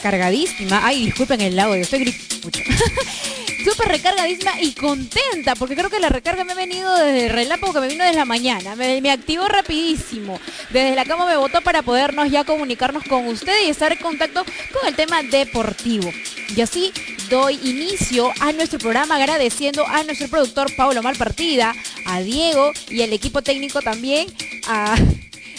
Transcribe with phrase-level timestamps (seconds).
[0.00, 0.80] recargadísima.
[0.84, 2.60] Ay, disculpen el audio, estoy gritando mucho.
[3.64, 7.74] súper recargadísima y contenta, porque creo que la recarga me ha venido desde el relámpago
[7.74, 8.74] que me vino desde la mañana.
[8.74, 10.40] Me, me activó rapidísimo.
[10.70, 14.44] Desde la cama me votó para podernos ya comunicarnos con ustedes y estar en contacto
[14.44, 16.10] con el tema deportivo.
[16.56, 16.92] Y así
[17.28, 21.74] doy inicio a nuestro programa agradeciendo a nuestro productor Pablo Malpartida,
[22.06, 24.26] a Diego y al equipo técnico también,
[24.66, 24.96] a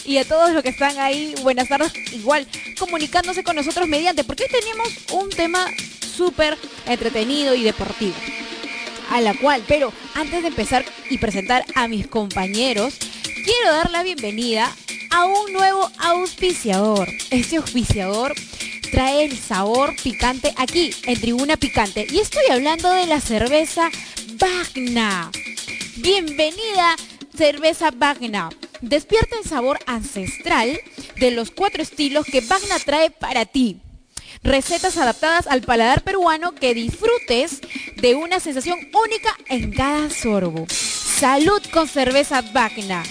[0.04, 2.46] y a todos los que están ahí, buenas tardes, igual
[2.78, 5.66] comunicándose con nosotros mediante, porque hoy tenemos un tema
[6.16, 8.14] súper entretenido y deportivo.
[9.10, 12.94] A la cual, pero antes de empezar y presentar a mis compañeros,
[13.44, 14.74] quiero dar la bienvenida
[15.10, 17.08] a un nuevo auspiciador.
[17.30, 18.34] Este auspiciador
[18.90, 22.06] trae el sabor picante aquí, en Tribuna Picante.
[22.10, 23.90] Y estoy hablando de la cerveza
[24.38, 25.30] Bagna.
[25.96, 26.96] Bienvenida,
[27.36, 28.50] cerveza Bagna.
[28.82, 30.78] Despierta el sabor ancestral
[31.20, 33.80] de los cuatro estilos que Bagna trae para ti.
[34.42, 37.60] Recetas adaptadas al paladar peruano que disfrutes
[37.96, 40.66] de una sensación única en cada sorbo.
[40.68, 43.04] Salud con cerveza Bagna.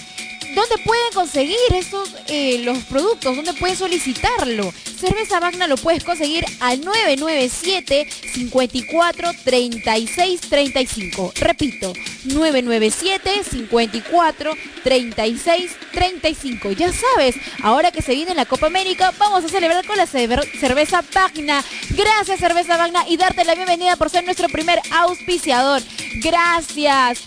[0.54, 3.34] ¿Dónde pueden conseguir estos eh, los productos?
[3.34, 4.72] ¿Dónde puedes solicitarlo?
[4.98, 11.32] Cerveza Magna lo puedes conseguir al 997 54 36 35.
[11.40, 11.92] Repito,
[12.24, 14.52] 997 54
[14.84, 16.72] 36 35.
[16.72, 21.02] Ya sabes, ahora que se viene la Copa América, vamos a celebrar con la cerveza
[21.14, 21.64] Magna.
[21.90, 25.82] Gracias Cerveza Magna y darte la bienvenida por ser nuestro primer auspiciador.
[26.22, 27.20] Gracias.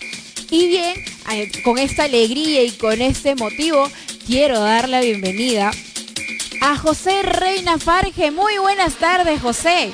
[0.50, 1.15] Y bien,
[1.64, 3.88] con esta alegría y con este motivo,
[4.26, 5.72] quiero dar la bienvenida
[6.62, 8.30] a José Reina Farge.
[8.30, 9.92] Muy buenas tardes, José.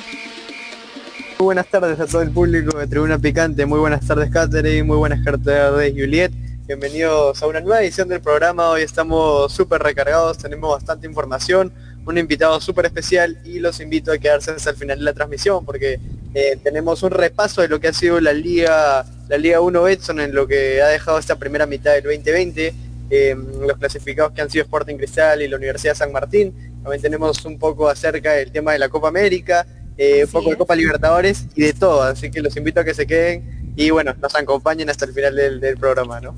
[1.39, 3.65] Muy buenas tardes a todo el público de Tribuna Picante.
[3.65, 4.83] Muy buenas tardes, Catherine.
[4.83, 6.31] Muy buenas tardes, Juliet.
[6.67, 8.69] Bienvenidos a una nueva edición del programa.
[8.69, 11.73] Hoy estamos súper recargados, tenemos bastante información,
[12.05, 15.65] un invitado súper especial y los invito a quedarse hasta el final de la transmisión
[15.65, 15.99] porque
[16.33, 20.19] eh, tenemos un repaso de lo que ha sido la Liga, la Liga 1 Betson
[20.19, 22.73] en lo que ha dejado esta primera mitad del 2020,
[23.09, 26.53] em, los clasificados que han sido Sporting Cristal y la Universidad San Martín.
[26.81, 30.57] También tenemos un poco acerca del tema de la Copa América, eh, un poco de
[30.57, 32.01] Copa Libertadores y de todo.
[32.01, 35.35] Así que los invito a que se queden y bueno, nos acompañen hasta el final
[35.35, 36.35] del, del programa, ¿no?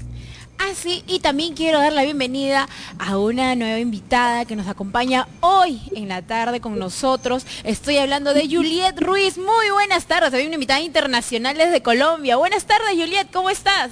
[0.57, 2.67] Así, ah, y también quiero dar la bienvenida
[2.99, 7.45] a una nueva invitada que nos acompaña hoy en la tarde con nosotros.
[7.63, 9.38] Estoy hablando de Juliet Ruiz.
[9.38, 10.33] Muy buenas tardes.
[10.33, 12.38] Hay una invitada internacional desde Colombia.
[12.38, 13.27] Buenas tardes, Juliet.
[13.31, 13.91] ¿Cómo estás?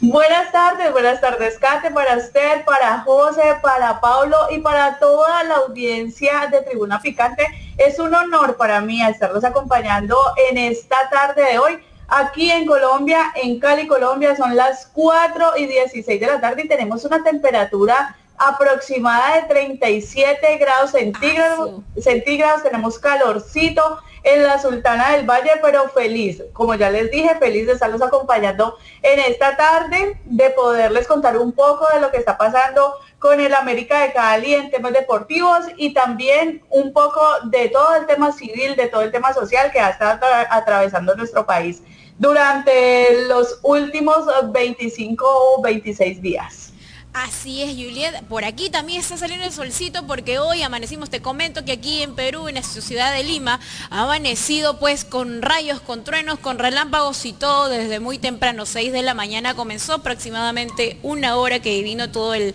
[0.00, 5.56] Buenas tardes, buenas tardes, Kate, para usted, para José, para Pablo y para toda la
[5.56, 7.44] audiencia de Tribuna Picante.
[7.76, 10.16] Es un honor para mí estarlos acompañando
[10.48, 15.66] en esta tarde de hoy Aquí en Colombia, en Cali, Colombia, son las 4 y
[15.66, 21.82] 16 de la tarde y tenemos una temperatura aproximada de 37 grados centígrados.
[22.00, 27.66] centígrados tenemos calorcito en la Sultana del Valle, pero feliz, como ya les dije, feliz
[27.66, 32.38] de estarlos acompañando en esta tarde, de poderles contar un poco de lo que está
[32.38, 37.96] pasando con el América de Cali en temas deportivos y también un poco de todo
[37.96, 40.20] el tema civil, de todo el tema social que ha estado
[40.50, 41.82] atravesando nuestro país
[42.18, 46.72] durante los últimos 25 o 26 días.
[47.14, 48.22] Así es, Juliet.
[48.28, 52.14] Por aquí también está saliendo el solcito porque hoy amanecimos, te comento que aquí en
[52.14, 53.58] Perú, en la ciudad de Lima,
[53.90, 58.92] ha amanecido pues con rayos, con truenos, con relámpagos y todo desde muy temprano, 6
[58.92, 62.54] de la mañana comenzó aproximadamente una hora que vino todo el,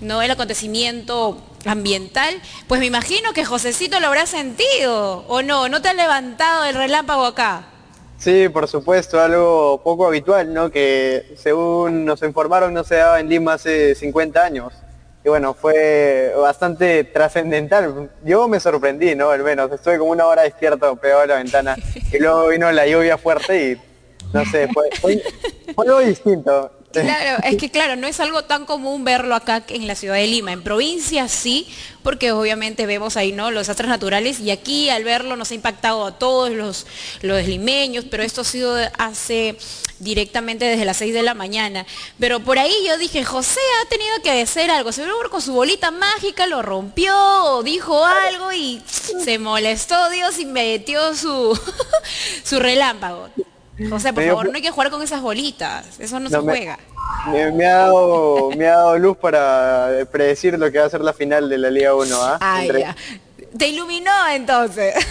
[0.00, 0.22] ¿no?
[0.22, 5.68] el acontecimiento ambiental, pues me imagino que Josecito lo habrá sentido, ¿o no?
[5.68, 7.73] ¿No te ha levantado el relámpago acá?
[8.24, 10.70] Sí, por supuesto, algo poco habitual, ¿no?
[10.70, 14.72] Que según nos informaron no se daba en Lima hace 50 años.
[15.22, 18.08] Y bueno, fue bastante trascendental.
[18.24, 19.28] Yo me sorprendí, ¿no?
[19.28, 21.76] Al menos, estuve como una hora despierto pegado a la ventana
[22.10, 23.76] y luego vino la lluvia fuerte y
[24.32, 25.22] no sé, fue, fue,
[25.76, 26.70] algo distinto.
[27.04, 30.26] Claro, es que claro, no es algo tan común verlo acá en la ciudad de
[30.26, 30.52] Lima.
[30.52, 31.66] En provincia sí,
[32.02, 33.50] porque obviamente vemos ahí ¿no?
[33.50, 36.86] los desastres naturales y aquí al verlo nos ha impactado a todos los,
[37.22, 39.56] los limeños, pero esto ha sido hace
[39.98, 41.86] directamente desde las 6 de la mañana.
[42.18, 45.90] Pero por ahí yo dije, José ha tenido que hacer algo, seguro con su bolita
[45.90, 51.58] mágica lo rompió o dijo algo y se molestó Dios y metió su,
[52.44, 53.30] su relámpago.
[53.90, 56.78] José, por favor, no hay que jugar con esas bolitas, eso no, se juega.
[57.26, 61.70] Me, ha dado, luz para predecir lo que va a ser la final de la
[61.70, 62.16] Liga 1.
[62.20, 62.60] ¿ah?
[63.56, 64.94] Te iluminó entonces.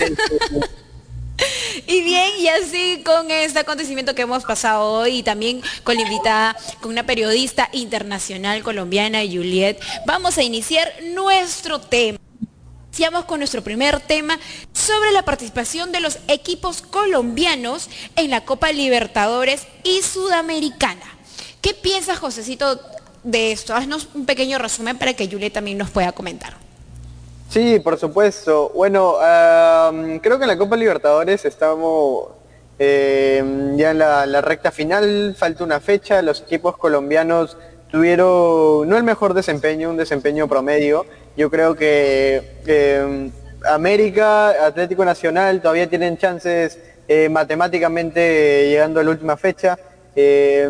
[1.88, 6.02] Y bien, y así con este acontecimiento que hemos pasado hoy y también con la
[6.02, 12.20] invitada, con una periodista internacional colombiana, Juliet, vamos a iniciar nuestro tema.
[12.90, 14.40] Iniciamos con nuestro primer tema
[14.84, 21.06] sobre la participación de los equipos colombianos en la Copa Libertadores y Sudamericana.
[21.62, 22.82] ¿Qué piensas, Josecito,
[23.24, 23.74] de esto?
[23.74, 26.56] Haznos un pequeño resumen para que Juliet también nos pueda comentar.
[27.50, 28.74] Sí, por supuesto.
[28.76, 29.16] Bueno,
[30.22, 32.28] creo que en la Copa Libertadores estamos
[32.78, 37.56] em, ya en la, recta final, falta una fecha, los equipos colombianos
[37.90, 41.06] tuvieron no el mejor desempeño, un desempeño promedio.
[41.38, 43.32] Yo creo que em,
[43.64, 49.78] América, Atlético Nacional todavía tienen chances eh, matemáticamente llegando a la última fecha.
[50.16, 50.70] Eh,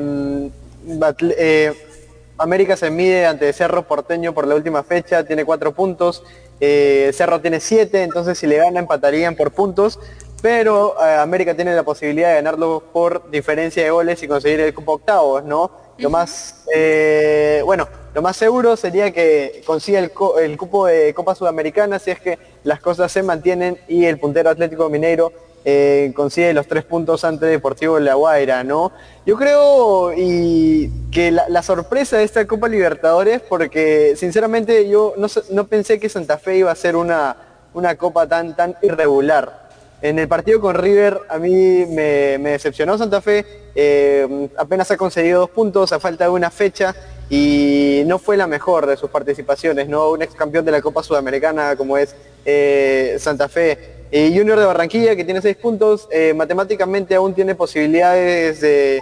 [2.37, 6.23] América se mide ante Cerro Porteño por la última fecha, tiene cuatro puntos.
[6.59, 9.99] Eh, Cerro tiene 7, entonces si le gana empatarían por puntos,
[10.41, 14.73] pero eh, América tiene la posibilidad de ganarlo por diferencia de goles y conseguir el
[14.73, 15.71] cupo octavos, ¿no?
[15.97, 20.11] Lo más, eh, bueno, lo más seguro sería que consiga el,
[20.41, 24.49] el, cupo de Copa Sudamericana si es que las cosas se mantienen y el puntero
[24.49, 25.31] Atlético Mineiro
[25.65, 28.91] eh, consigue los tres puntos ante Deportivo La Guaira, ¿no?
[29.25, 35.99] Yo creo y que la, sorpresa de esta Copa Libertadores, porque sinceramente yo no, pensé
[35.99, 37.37] que Santa Fe iba a ser una,
[37.73, 39.69] una copa tan, tan irregular.
[40.01, 45.41] En el partido con River a mí me, decepcionó Santa Fe, eh, apenas ha conseguido
[45.41, 46.95] dos puntos a falta de una fecha
[47.29, 50.11] y no fue la mejor de sus participaciones, ¿no?
[50.11, 52.15] Un ex campeón de la Copa Sudamericana como es
[52.45, 58.61] eh, Santa Fe Junior de Barranquilla, que tiene seis puntos, eh, matemáticamente aún tiene posibilidades
[58.61, 59.01] de,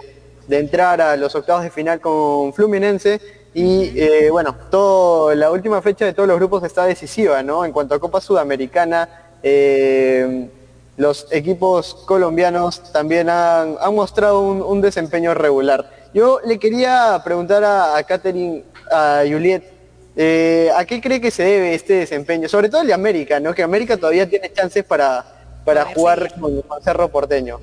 [0.49, 3.19] entrar a los octavos de final con Fluminense.
[3.53, 7.65] Y eh, bueno, todo, la última fecha de todos los grupos está decisiva, ¿no?
[7.65, 9.09] En cuanto a Copa Sudamericana,
[9.43, 10.49] eh,
[11.01, 15.89] los equipos colombianos también han, mostrado un, desempeño regular.
[16.13, 19.63] Yo le quería preguntar a, a Catherine, a Juliet,
[20.15, 22.49] eh, ¿A qué cree que se debe este desempeño?
[22.49, 23.53] Sobre todo el de América, ¿no?
[23.53, 25.23] Que América todavía tiene chances para,
[25.63, 27.59] para jugar con, Cerro Porteño.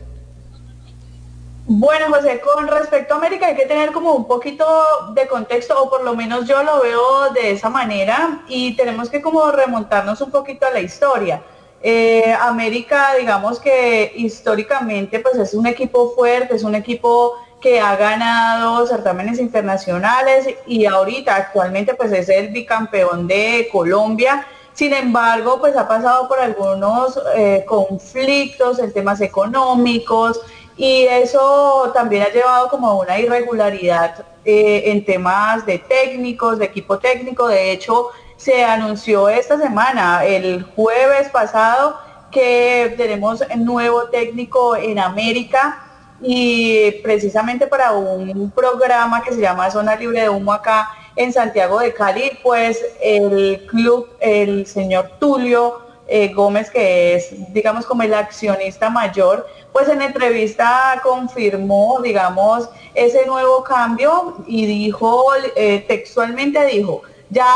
[1.66, 4.66] Bueno, José, con respecto a América hay que tener como un poquito
[5.14, 9.20] de contexto, o por lo menos yo lo veo de esa manera, y tenemos que
[9.20, 11.42] como remontarnos un poquito a la historia.
[11.80, 17.96] Eh, América, digamos que históricamente pues es un equipo fuerte, es un equipo que ha
[17.96, 24.46] ganado certámenes internacionales y ahorita actualmente pues es el bicampeón de Colombia.
[24.72, 30.40] Sin embargo, pues ha pasado por algunos eh, conflictos en temas económicos
[30.76, 36.66] y eso también ha llevado como a una irregularidad eh, en temas de técnicos, de
[36.66, 37.48] equipo técnico.
[37.48, 41.98] De hecho, se anunció esta semana, el jueves pasado,
[42.30, 45.84] que tenemos nuevo técnico en América
[46.22, 51.80] y precisamente para un programa que se llama Zona Libre de Humo acá en Santiago
[51.80, 58.14] de Cali, pues el club, el señor Tulio eh, Gómez, que es, digamos, como el
[58.14, 65.24] accionista mayor, pues en entrevista confirmó, digamos, ese nuevo cambio y dijo,
[65.56, 67.54] eh, textualmente dijo, ya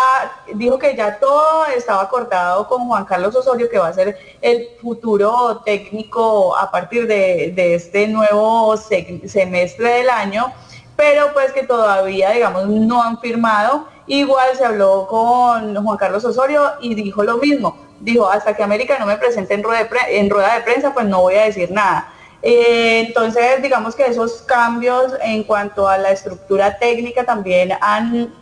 [0.55, 4.69] dijo que ya todo estaba acordado con Juan Carlos Osorio, que va a ser el
[4.81, 10.53] futuro técnico a partir de, este nuevo semestre del año,
[10.97, 13.89] pero pues que todavía, digamos, no han firmado.
[14.07, 17.77] Igual se habló con Juan Carlos Osorio y dijo lo mismo.
[18.01, 21.07] Dijo, hasta que América no me presente en rueda de, en rueda de prensa, pues
[21.07, 22.13] no voy a decir nada.
[22.43, 28.35] Eh, entonces, digamos que esos cambios en cuanto a la estructura técnica también han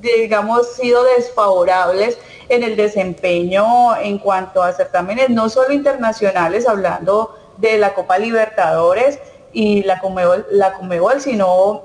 [0.00, 7.78] digamos, sido desfavorables en el desempeño en cuanto a certámenes, no solo internacionales, hablando de
[7.78, 9.18] la Copa Libertadores
[9.52, 11.82] y la Comebol, la Comebol sino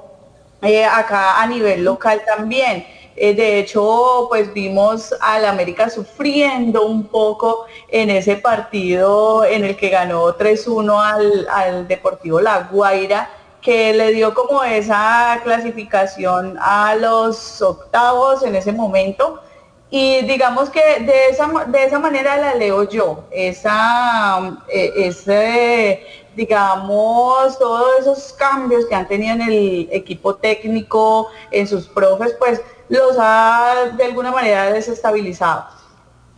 [0.62, 2.86] eh, acá a nivel local también.
[3.15, 9.75] Eh, de hecho, pues vimos al América sufriendo un poco en ese partido en el
[9.75, 13.29] que ganó 3-1 al, al Deportivo La Guaira
[13.68, 19.42] que le dio como esa clasificación a los octavos en ese momento.
[19.90, 26.02] Y digamos que de esa, de esa manera la leo yo, esa, eh, ese,
[26.34, 32.62] digamos, todos esos cambios que han tenido en el equipo técnico, en sus profes, pues
[32.88, 35.66] los ha de alguna manera desestabilizado.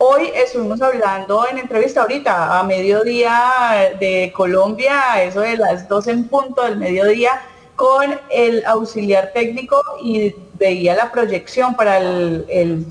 [0.02, 6.26] Hoy estuvimos hablando en entrevista ahorita a mediodía de Colombia, eso de las 12 en
[6.26, 7.32] punto del mediodía,
[7.76, 12.86] con el auxiliar técnico y veía la proyección para el,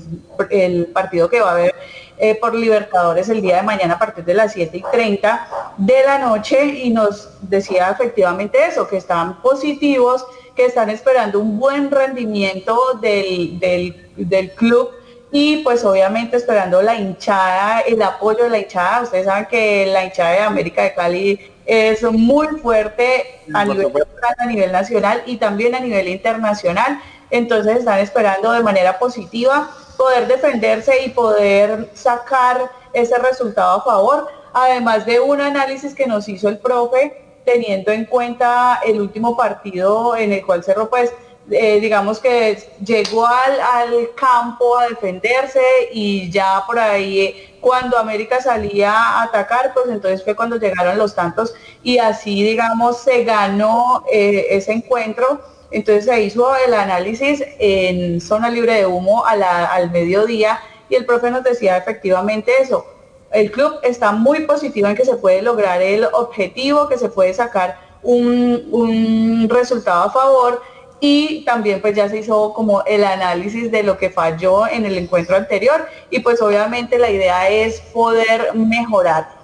[0.94, 1.74] partido que va a haber
[2.16, 5.48] eh, por Libertadores el día de mañana a partir de las 7 y 30
[5.78, 10.24] de la noche y nos decía efectivamente eso, que están positivos,
[10.54, 14.90] que están esperando un buen rendimiento del club
[15.32, 19.02] y pues obviamente esperando la hinchada, el apoyo de la hinchada.
[19.02, 23.92] Ustedes saben que la hinchada de América de Cali es muy fuerte a nivel,
[24.38, 27.00] a nivel nacional y también a nivel internacional.
[27.30, 34.26] Entonces están esperando de manera positiva poder defenderse y poder sacar ese resultado a favor,
[34.52, 40.16] además de un análisis que nos hizo el profe teniendo en cuenta el último partido
[40.16, 41.12] en el cual Cerro pues
[41.50, 45.60] eh, digamos que llegó al, campo a defenderse
[45.92, 51.14] y ya por ahí cuando América salía a atacar, pues entonces fue cuando llegaron los
[51.14, 55.40] tantos y así digamos se ganó eh, ese encuentro.
[55.72, 61.30] Entonces se hizo el análisis en zona libre de humo al mediodía y el profe
[61.30, 62.84] nos decía efectivamente eso.
[63.32, 67.32] El club está muy positivo en que se puede lograr el objetivo, que se puede
[67.32, 70.60] sacar un, un resultado a favor
[71.00, 74.98] y también pues ya se hizo como el análisis de lo que falló en el
[74.98, 79.39] encuentro anterior y pues obviamente la idea es poder mejorar.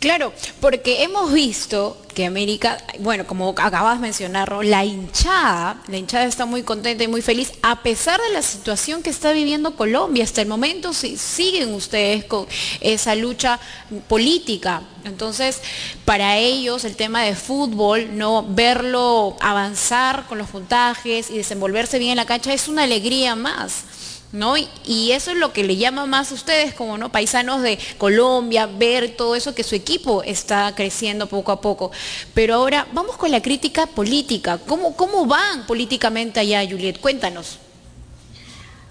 [0.00, 6.24] Claro, porque hemos visto que América, bueno, como acabas de mencionarlo, la hinchada, la hinchada
[6.24, 10.24] está muy contenta y muy feliz, a pesar de la situación que está viviendo Colombia.
[10.24, 12.46] Hasta el momento sí, siguen ustedes con
[12.80, 13.60] esa lucha
[14.08, 14.82] política.
[15.04, 15.60] Entonces,
[16.06, 22.12] para ellos el tema de fútbol, no verlo avanzar con los puntajes y desenvolverse bien
[22.12, 23.84] en la cancha es una alegría más.
[24.32, 24.54] ¿No?
[24.56, 27.10] Y, eso es lo que le llama más a ustedes como ¿no?
[27.10, 31.90] paisanos de Colombia, ver todo eso que su equipo está creciendo poco a poco.
[32.34, 34.58] Pero ahora vamos con la crítica política.
[34.66, 37.00] ¿Cómo, cómo van políticamente allá, Juliet?
[37.00, 37.58] Cuéntanos.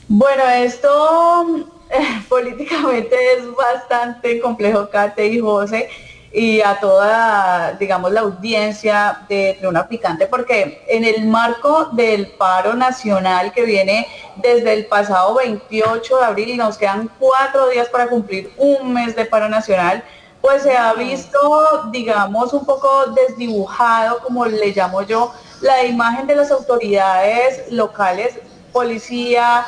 [0.08, 5.90] Bueno, esto eh, políticamente es bastante complejo, Kate y José
[6.32, 12.76] y a toda, digamos, la audiencia de Tribuna Picante, porque en el marco del paro
[12.76, 18.08] nacional que viene desde el pasado 28 de abril y nos quedan cuatro días para
[18.08, 20.04] cumplir un mes de paro nacional,
[20.42, 26.36] pues se ha visto, digamos, un poco desdibujado, como le llamo yo, la imagen de
[26.36, 28.40] las autoridades locales,
[28.72, 29.66] policía,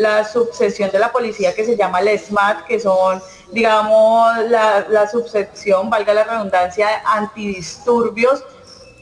[0.00, 3.22] la subsesión de la policía que se llama la SMAT, que son
[3.52, 8.42] digamos, la, subsección, valga la redundancia, antidisturbios.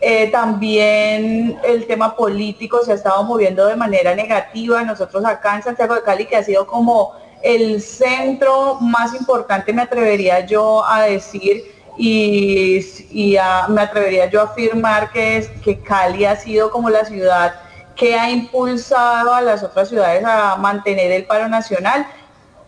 [0.01, 4.83] Eh, también el tema político se ha estado moviendo de manera negativa.
[4.83, 9.83] Nosotros acá en Santiago de Cali, que ha sido como el centro más importante, me
[9.83, 11.65] atrevería yo a decir,
[11.97, 13.37] y,
[13.69, 17.55] me atrevería yo a afirmar que, es, que Cali ha sido como la ciudad
[17.97, 22.07] que ha impulsado a las otras ciudades a mantener el paro nacional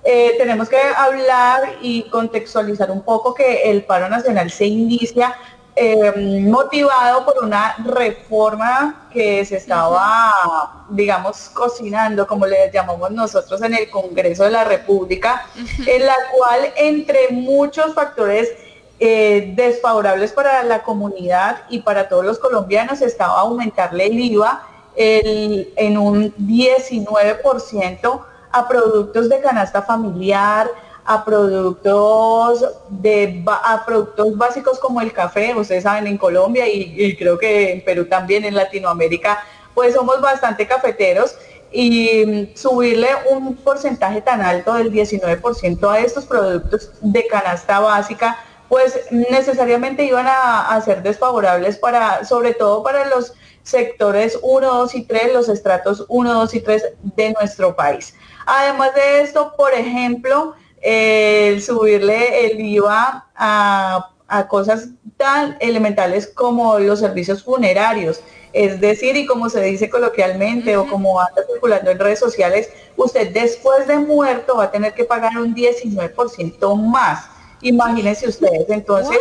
[0.03, 5.37] eh, tenemos que hablar y contextualizar un poco que el paro nacional se inicia
[5.77, 13.75] eh, motivado por una reforma que se estaba, digamos, cocinando, como le llamamos nosotros en
[13.75, 15.47] el Congreso de la República,
[15.87, 18.51] en la cual entre muchos factores
[18.99, 24.67] eh, desfavorables para la comunidad y para todos los colombianos estaba aumentarle el IVA
[24.97, 30.69] en un 19% a productos de canasta familiar,
[31.05, 37.39] a productos de a productos básicos como el café, ustedes saben en Colombia y, creo
[37.39, 39.43] que en Perú también, en Latinoamérica,
[39.75, 41.37] pues somos bastante cafeteros
[41.73, 48.39] y mm, subirle un porcentaje tan alto del 19% a estos productos de canasta básica,
[48.69, 54.95] pues necesariamente iban a, a, ser desfavorables para, sobre todo para los sectores 1, 2
[54.95, 56.85] y 3, los estratos 1, 2 y 3
[57.17, 58.15] de nuestro país.
[58.47, 64.07] Además de esto, por ejemplo, el subirle el IVA a,
[64.49, 68.21] cosas tan elementales como los servicios funerarios.
[68.53, 73.33] Es decir, y como se dice coloquialmente o como anda circulando en redes sociales, usted
[73.33, 77.27] después de muerto va a tener que pagar un 19% más.
[77.61, 78.71] Imagínense ustedes.
[78.71, 79.19] Entonces,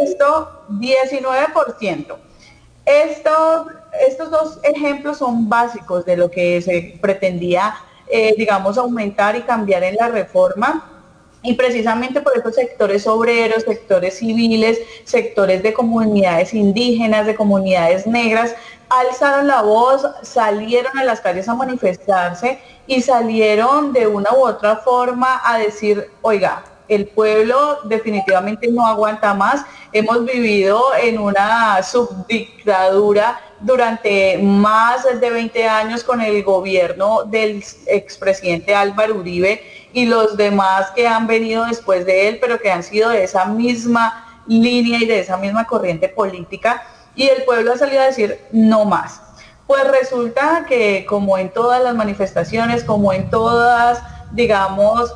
[0.00, 2.16] esto, 19%.
[2.86, 3.66] Esto,
[4.06, 7.74] estos dos ejemplos son básicos de lo que se pretendía
[8.10, 10.86] eh, digamos, aumentar y cambiar en la reforma.
[11.42, 18.54] Y precisamente por estos sectores obreros, sectores civiles, sectores de comunidades indígenas, de comunidades negras,
[18.90, 24.76] alzaron la voz, salieron a las calles a manifestarse y salieron de una u otra
[24.76, 29.64] forma a decir, oiga, el pueblo definitivamente no aguanta más.
[29.92, 38.74] Hemos vivido en una subdictadura durante más de 20 años con el gobierno del expresidente
[38.74, 39.62] Álvaro Uribe
[39.92, 43.44] y los demás que han venido después de él, pero que han sido de esa
[43.44, 46.82] misma línea y de esa misma corriente política.
[47.14, 49.20] Y el pueblo ha salido a decir no más.
[49.66, 54.02] Pues resulta que como en todas las manifestaciones, como en todas,
[54.32, 55.14] digamos,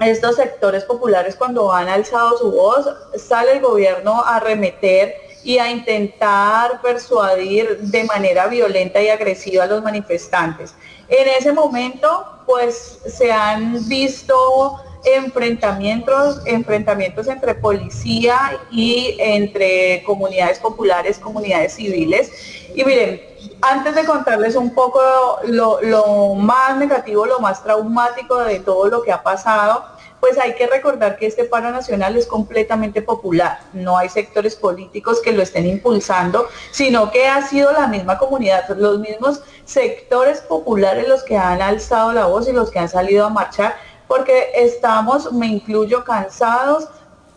[0.00, 5.70] estos sectores populares cuando han alzado su voz, sale el gobierno a remeter y a
[5.70, 10.74] intentar persuadir de manera violenta y agresiva a los manifestantes.
[11.08, 21.18] En ese momento, pues se han visto enfrentamientos, enfrentamientos entre policía y entre comunidades populares,
[21.18, 22.30] comunidades civiles.
[22.74, 23.22] Y miren,
[23.60, 25.00] antes de contarles un poco
[25.44, 29.84] lo, lo más negativo, lo más traumático de todo lo que ha pasado,
[30.20, 33.60] pues hay que recordar que este paro nacional es completamente popular.
[33.72, 38.68] No hay sectores políticos que lo estén impulsando, sino que ha sido la misma comunidad,
[38.76, 43.26] los mismos sectores populares los que han alzado la voz y los que han salido
[43.26, 46.88] a marchar, porque estamos, me incluyo, cansados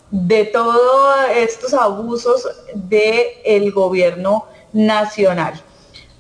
[0.09, 5.61] de todos estos abusos del gobierno nacional.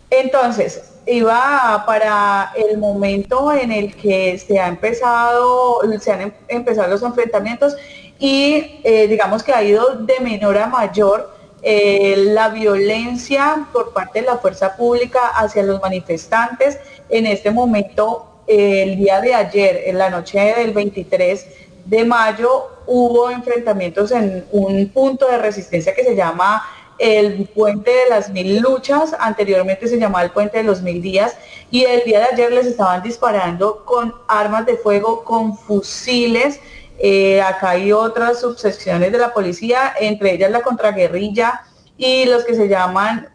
[0.09, 6.87] Entonces, iba para el momento en el que se ha empezado, se han em, empezado
[6.89, 7.75] los enfrentamientos
[8.19, 11.31] y eh, digamos que ha ido de menor a mayor
[11.63, 16.79] eh, la violencia por parte de la fuerza pública hacia los manifestantes.
[17.09, 21.45] En este momento, el día de ayer, en la noche del 23
[21.85, 26.63] de mayo, hubo enfrentamientos en un punto de resistencia que se llama
[27.01, 31.35] el puente de las mil luchas, anteriormente se llamaba el puente de los mil días,
[31.71, 36.59] y el día de ayer les estaban disparando con armas de fuego, con fusiles.
[36.99, 41.63] Eh, acá hay otras subsecciones de la policía, entre ellas la contraguerrilla
[41.97, 43.29] y los que se llaman,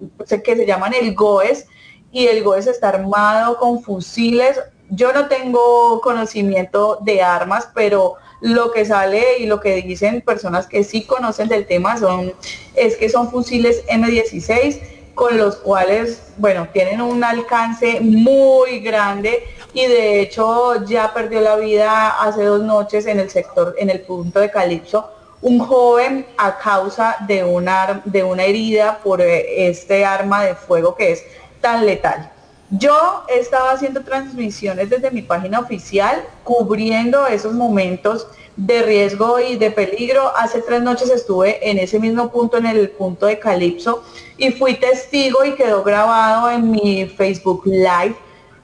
[0.44, 1.66] que se llaman el GOES,
[2.12, 4.60] y el GOES está armado con fusiles.
[4.90, 10.66] Yo no tengo conocimiento de armas, pero lo que sale y lo que dicen personas
[10.66, 12.32] que sí conocen del tema son,
[12.74, 14.80] es que son fusiles M16
[15.14, 21.56] con los cuales, bueno, tienen un alcance muy grande y de hecho ya perdió la
[21.56, 26.58] vida hace dos noches en el sector, en el punto de Calipso, un joven a
[26.58, 31.24] causa de una, de una herida por eh, este arma de fuego que es
[31.62, 32.32] tan letal.
[32.70, 38.26] Yo estaba haciendo transmisiones desde mi página oficial, cubriendo esos momentos
[38.56, 40.36] de riesgo y de peligro.
[40.36, 44.02] Hace tres noches estuve en ese mismo punto, en el punto de Calipso,
[44.36, 48.16] y fui testigo y quedó grabado en mi Facebook Live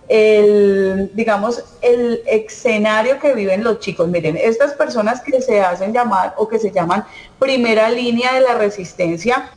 [0.08, 4.08] el, digamos, el escenario que viven los chicos.
[4.08, 7.04] Miren, estas personas que se hacen llamar o que se llaman
[7.38, 9.52] primera línea de la resistencia,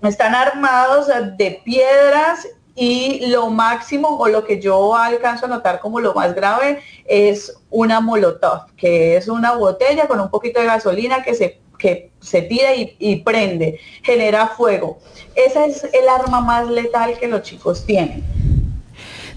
[0.00, 6.00] están armados de piedras y lo máximo o lo que yo alcanzo a notar como
[6.00, 11.22] lo más grave es una molotov, que es una botella con un poquito de gasolina
[11.22, 14.98] que se, que se tira y, y prende, genera fuego.
[15.34, 18.24] Esa es el arma más letal que los chicos tienen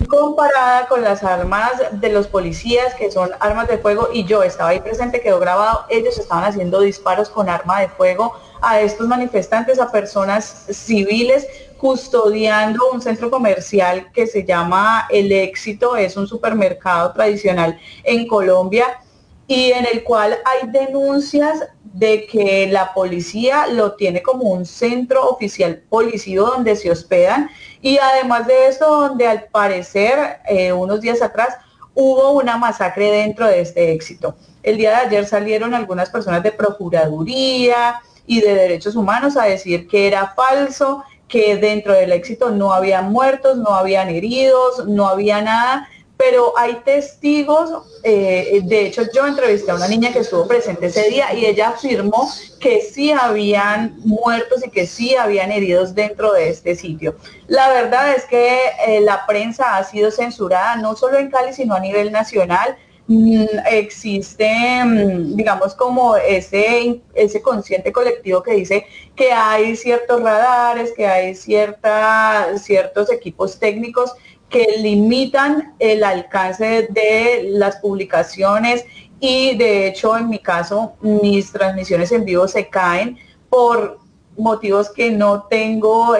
[0.05, 4.69] comparada con las armas de los policías, que son armas de fuego, y yo estaba
[4.69, 9.79] ahí presente, quedó grabado, ellos estaban haciendo disparos con arma de fuego a estos manifestantes,
[9.79, 11.47] a personas civiles,
[11.77, 18.99] custodiando un centro comercial que se llama El Éxito, es un supermercado tradicional en Colombia
[19.47, 25.29] y en el cual hay denuncias de que la policía lo tiene como un centro
[25.29, 27.49] oficial policío donde se hospedan
[27.81, 31.57] y además de esto donde al parecer eh, unos días atrás
[31.93, 34.35] hubo una masacre dentro de este éxito.
[34.61, 39.87] El día de ayer salieron algunas personas de Procuraduría y de Derechos Humanos a decir
[39.87, 45.41] que era falso, que dentro del éxito no había muertos, no habían heridos, no había
[45.41, 50.87] nada, pero hay testigos, eh, de hecho yo entrevisté a una niña que estuvo presente
[50.87, 52.27] ese día y ella afirmó
[52.59, 57.15] que sí habían muertos y que sí habían heridos dentro de este sitio.
[57.47, 61.75] La verdad es que eh, la prensa ha sido censurada no solo en Cali, sino
[61.75, 62.75] a nivel nacional.
[63.09, 70.91] Mm, existe, mm, digamos, como ese, ese consciente colectivo que dice que hay ciertos radares,
[70.93, 74.13] que hay cierta, ciertos equipos técnicos
[74.49, 78.83] que limitan el alcance de las publicaciones
[79.21, 83.17] y de hecho en mi caso mis transmisiones en vivo se caen
[83.49, 83.99] por
[84.37, 86.15] motivos que no tengo,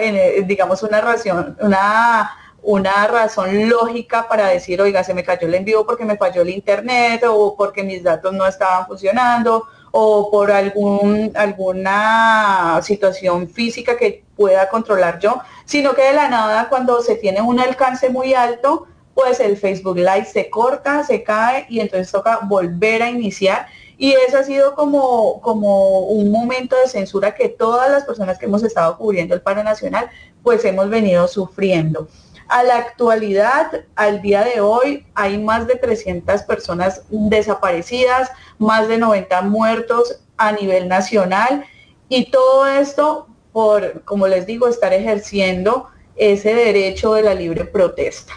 [0.46, 2.30] digamos, una razón, una
[2.62, 6.50] una razón lógica para decir, oiga, se me cayó el envío porque me falló el
[6.50, 14.24] internet o porque mis datos no estaban funcionando o por algún, alguna situación física que
[14.36, 18.86] pueda controlar yo, sino que de la nada cuando se tiene un alcance muy alto,
[19.14, 23.66] pues el Facebook Live se corta, se cae y entonces toca volver a iniciar.
[23.96, 28.46] Y eso ha sido como, como un momento de censura que todas las personas que
[28.46, 30.08] hemos estado cubriendo el paro nacional,
[30.44, 32.06] pues hemos venido sufriendo.
[32.48, 38.98] A la actualidad, al día de hoy, hay más de 300 personas desaparecidas, más de
[38.98, 41.64] 90 muertos a nivel nacional
[42.08, 48.32] y todo esto por, como les digo, estar ejerciendo ese derecho de la libre protesta.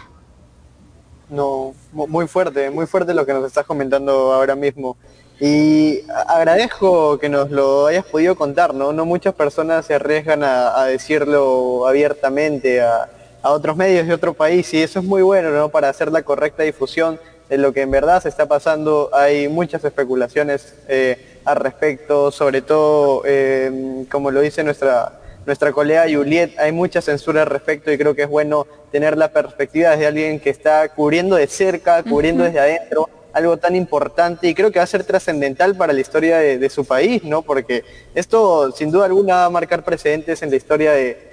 [1.28, 4.96] No, muy fuerte, muy fuerte lo que nos estás comentando ahora mismo.
[5.40, 8.92] Y agradezco que nos lo hayas podido contar, ¿no?
[8.92, 13.08] No muchas personas se arriesgan a, decirlo abiertamente a,
[13.50, 15.68] otros medios de otro país y eso es muy bueno, ¿no?
[15.68, 19.10] Para hacer la correcta difusión de lo que en verdad se está pasando.
[19.12, 26.04] Hay muchas especulaciones eh, al respecto, sobre todo, eh, como lo dice nuestra nuestra colega
[26.08, 30.06] Juliet, hay mucha censura al respecto y creo que es bueno tener la perspectiva de
[30.06, 34.78] alguien que está cubriendo de cerca, cubriendo desde adentro algo tan importante y creo que
[34.78, 37.42] va a ser trascendental para la historia de, su país, ¿no?
[37.42, 37.82] Porque
[38.14, 41.31] esto sin duda alguna va a marcar precedentes en la historia de,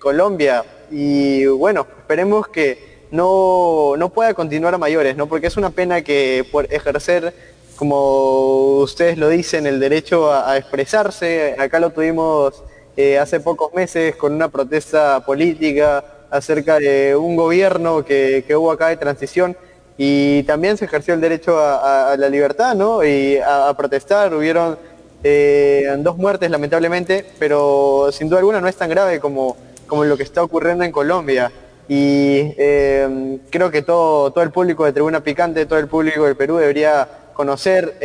[0.00, 5.26] Colombia y bueno, esperemos que no, no, pueda continuar a mayores, ¿no?
[5.26, 7.32] Porque es una pena que por ejercer,
[7.76, 12.62] como ustedes lo dicen, el derecho a expresarse, acá lo tuvimos
[12.96, 18.88] eh, hace pocos meses con una protesta política acerca de un gobierno que, hubo acá
[18.88, 19.56] de transición
[19.98, 23.02] y también se ejerció el derecho a, la libertad ¿no?
[23.04, 24.32] y a, protestar.
[24.32, 24.78] Hubieron
[25.24, 29.56] eh, dos muertes lamentablemente, pero sin duda alguna no es tan grave como,
[29.88, 31.50] como lo que está ocurriendo en Colombia.
[31.88, 36.36] Y eh, creo que todo, todo el público de Tribuna Picante, todo el público del
[36.36, 37.98] Perú debería conocer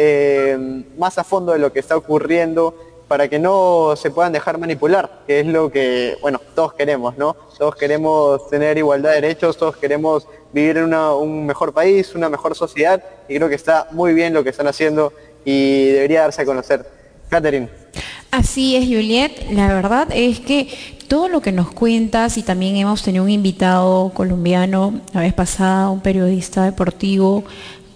[0.97, 2.73] más a fondo de lo que está ocurriendo
[3.09, 7.35] para que no se puedan dejar manipular, que es lo que, bueno, todos queremos, ¿no?
[7.57, 12.55] Todos queremos tener igualdad de derechos, todos queremos vivir en un mejor país, una mejor
[12.55, 15.11] sociedad, y creo que está muy bien lo que están haciendo
[15.43, 16.98] y debería darse a conocer.
[17.29, 17.69] Catherine.
[18.31, 19.31] Así es, Juliet.
[19.51, 20.67] La verdad es que
[21.07, 25.89] todo lo que nos cuentas, y también hemos tenido un invitado colombiano la vez pasada,
[25.89, 27.43] un periodista deportivo,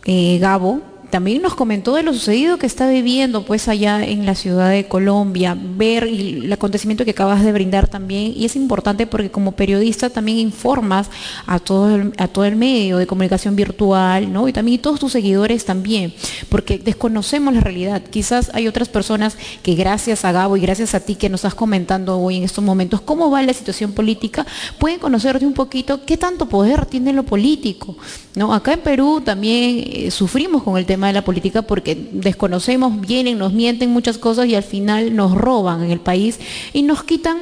[0.05, 0.81] eh, Gabo,
[1.13, 4.87] también nos comentó de lo sucedido que está viviendo pues allá en la ciudad de
[4.87, 10.09] Colombia, ver el acontecimiento que acabas de brindar también, y es importante porque como periodista
[10.09, 11.11] también informas
[11.45, 14.47] a todo el, a todo el medio de comunicación virtual, ¿no?
[14.47, 16.15] Y también todos tus seguidores también,
[16.49, 18.01] porque desconocemos la realidad.
[18.01, 21.53] Quizás hay otras personas que gracias a Gabo y gracias a ti que nos estás
[21.53, 24.47] comentando hoy en estos momentos cómo va la situación política,
[24.79, 27.95] pueden conocerte un poquito qué tanto poder tiene lo político,
[28.33, 28.51] ¿no?
[28.51, 33.37] Acá en Perú también eh, sufrimos con el tema de la política porque desconocemos, vienen,
[33.37, 36.39] nos mienten muchas cosas y al final nos roban en el país
[36.73, 37.37] y nos quitan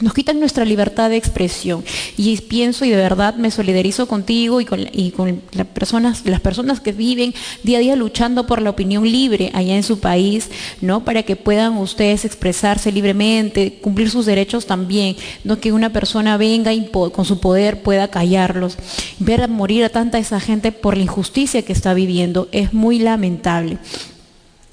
[0.00, 1.84] nos quitan nuestra libertad de expresión.
[2.16, 6.90] Y pienso y de verdad me solidarizo contigo y con, las, personas, las personas que
[6.90, 11.04] viven día a día luchando por la opinión libre allá en su país, ¿no?
[11.04, 16.72] Para que puedan ustedes expresarse libremente, cumplir sus derechos también, no que una persona venga
[16.72, 18.76] y con su poder pueda callarlos.
[19.20, 23.78] Ver morir a tanta esa gente por la injusticia que está viviendo es muy lamentable.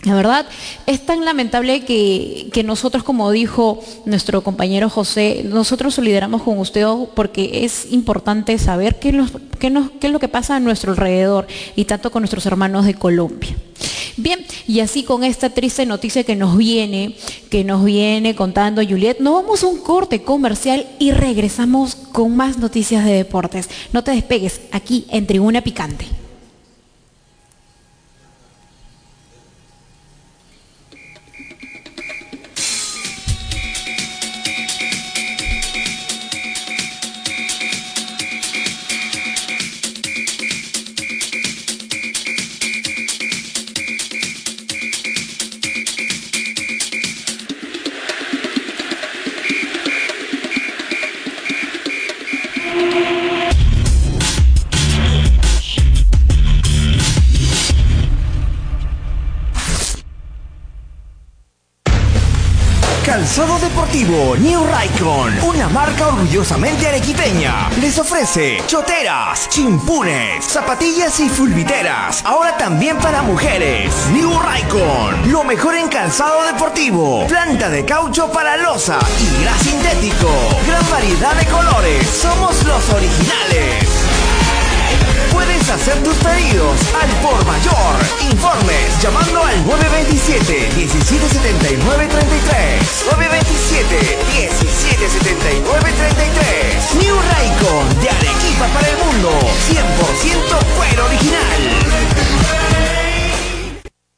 [0.03, 0.47] La verdad,
[0.87, 7.63] es tan lamentable que, nosotros, como dijo nuestro compañero José, nosotros lideramos con usted porque
[7.65, 12.45] es importante saber qué, es lo que pasa a nuestro alrededor y tanto con nuestros
[12.47, 13.55] hermanos de Colombia.
[14.17, 17.15] Bien, y así con esta triste noticia que nos viene,
[17.49, 22.57] que nos viene contando Juliet, nos vamos a un corte comercial y regresamos con más
[22.57, 23.69] noticias de deportes.
[23.93, 26.20] No te despegues aquí en Tribuna Picante.
[64.11, 72.97] New Raycon, una marca orgullosamente arequipeña, les ofrece choteras, chimpunes, zapatillas y fulbiteras, ahora también
[72.97, 73.93] para mujeres.
[74.11, 80.29] New Raycon, lo mejor en calzado deportivo, planta de caucho para losa y gras sintético,
[80.67, 83.87] gran variedad de colores, somos los originales.
[85.31, 87.95] Puedes hacer tus pedidos al por mayor.
[88.29, 93.05] Informes llamando al 927 1779 33.
[93.11, 96.95] 927 1779 33.
[97.01, 99.29] New Raycon de Arequipa para el mundo.
[99.69, 101.61] 100% fuera original.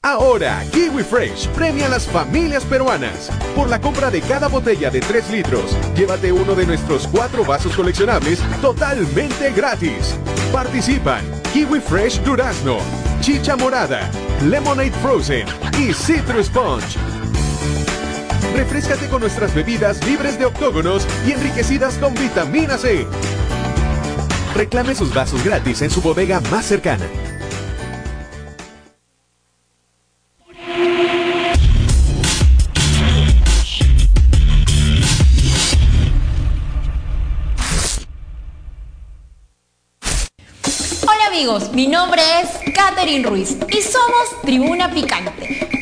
[0.01, 3.29] Ahora Ahora, Kiwi Fresh premia a las familias peruanas.
[3.55, 7.75] Por la compra de cada botella de 3 litros, llévate uno de nuestros cuatro vasos
[7.75, 10.17] coleccionables totalmente gratis.
[10.51, 12.79] Participan Kiwi Fresh Durazno,
[13.21, 14.09] Chicha Morada,
[14.43, 15.45] Lemonade Frozen
[15.79, 17.12] y Citrus Sponge.
[18.55, 23.07] Refrescate con nuestras bebidas libres de octógonos y enriquecidas con vitamina C.
[24.55, 27.05] Reclame sus vasos gratis en su bodega más cercana.
[41.01, 45.72] Hola amigos, mi nombre es Katherine Ruiz y somos Tribuna Picante.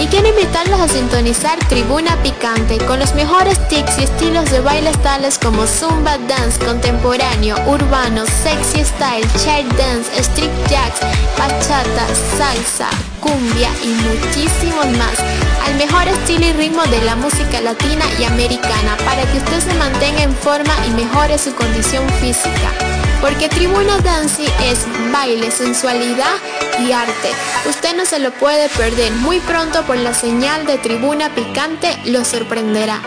[0.00, 4.96] Y quiero invitarlos a sintonizar Tribuna Picante con los mejores tics y estilos de bailes
[5.02, 11.00] tales como Zumba Dance, contemporáneo, urbano, sexy style, chair dance, street jacks,
[11.38, 12.06] bachata,
[12.38, 12.88] salsa,
[13.20, 15.18] cumbia y muchísimos más.
[15.66, 19.74] Al mejor estilo y ritmo de la música latina y americana para que usted se
[19.74, 23.09] mantenga en forma y mejore su condición física.
[23.20, 26.36] Porque Tribuna Dancy es baile, sensualidad
[26.78, 27.28] y arte.
[27.68, 29.12] Usted no se lo puede perder.
[29.12, 33.00] Muy pronto por la señal de Tribuna Picante lo sorprenderá.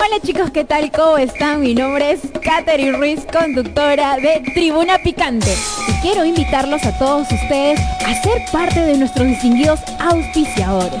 [0.00, 0.90] Hola chicos, ¿qué tal?
[0.90, 1.60] ¿Cómo están?
[1.60, 5.56] Mi nombre es Katherine Ruiz, conductora de Tribuna Picante.
[5.86, 11.00] Y quiero invitarlos a todos ustedes a ser parte de nuestros distinguidos auspiciadores.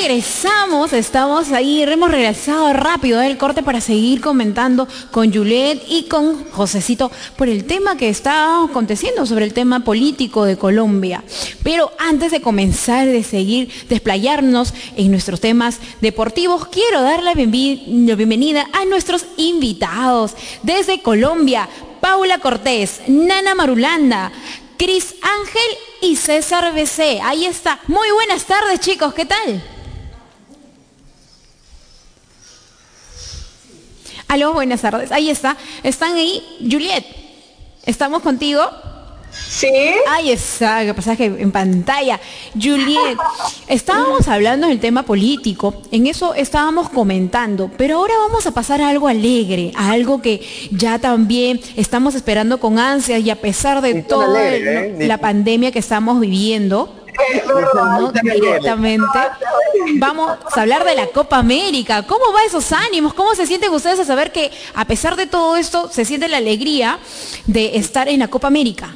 [0.00, 6.50] Regresamos, estamos ahí, hemos regresado rápido del corte para seguir comentando con Juliet y con
[6.52, 11.22] Josecito por el tema que está aconteciendo sobre el tema político de Colombia.
[11.62, 18.70] Pero antes de comenzar, de seguir desplayarnos en nuestros temas deportivos, quiero dar la bienvenida
[18.72, 20.32] a nuestros invitados
[20.62, 21.68] desde Colombia,
[22.00, 24.32] Paula Cortés, Nana Marulanda,
[24.78, 27.20] Cris Ángel y César BC.
[27.22, 27.80] Ahí está.
[27.86, 29.12] Muy buenas tardes, chicos.
[29.12, 29.62] ¿Qué tal?
[34.30, 35.10] Aló, buenas tardes.
[35.10, 35.56] Ahí está.
[35.82, 36.40] Están ahí.
[36.60, 37.04] Juliet,
[37.84, 38.62] estamos contigo.
[39.32, 39.66] Sí.
[40.08, 42.20] Ahí está, que pasa que en pantalla.
[42.54, 43.18] Juliet,
[43.66, 48.88] estábamos hablando del tema político, en eso estábamos comentando, pero ahora vamos a pasar a
[48.88, 50.40] algo alegre, a algo que
[50.70, 54.96] ya también estamos esperando con ansias y a pesar de toda ¿eh?
[55.00, 56.99] La pandemia que estamos viviendo,
[57.74, 58.12] ¿no?
[58.12, 59.18] directamente.
[59.98, 62.04] Vamos a hablar de la Copa América.
[62.06, 63.14] ¿Cómo va esos ánimos?
[63.14, 66.38] ¿Cómo se sienten ustedes a saber que a pesar de todo esto se siente la
[66.38, 66.98] alegría
[67.46, 68.94] de estar en la Copa América?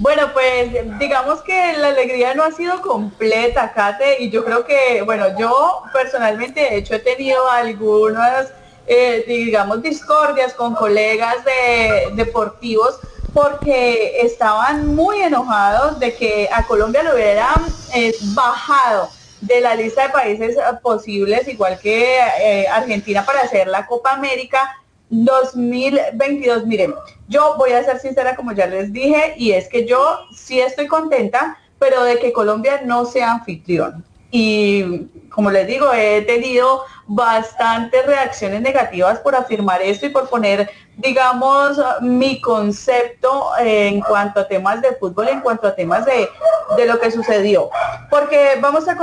[0.00, 5.02] Bueno, pues digamos que la alegría no ha sido completa, Kate, y yo creo que,
[5.02, 8.50] bueno, yo personalmente de hecho he tenido algunas,
[8.86, 12.98] eh, digamos, discordias con colegas de deportivos
[13.32, 17.64] porque estaban muy enojados de que a Colombia lo hubieran
[17.94, 23.68] eh, bajado de la lista de países eh, posibles, igual que eh, Argentina para hacer
[23.68, 24.76] la Copa América
[25.10, 26.66] 2022.
[26.66, 26.94] Miren,
[27.28, 30.86] yo voy a ser sincera como ya les dije y es que yo sí estoy
[30.86, 34.04] contenta, pero de que Colombia no sea anfitrión.
[34.30, 40.70] Y como les digo, he tenido bastantes reacciones negativas por afirmar esto y por poner,
[40.96, 46.28] digamos, mi concepto en cuanto a temas de fútbol, en cuanto a temas de,
[46.76, 47.70] de lo que sucedió.
[48.08, 48.96] Porque vamos a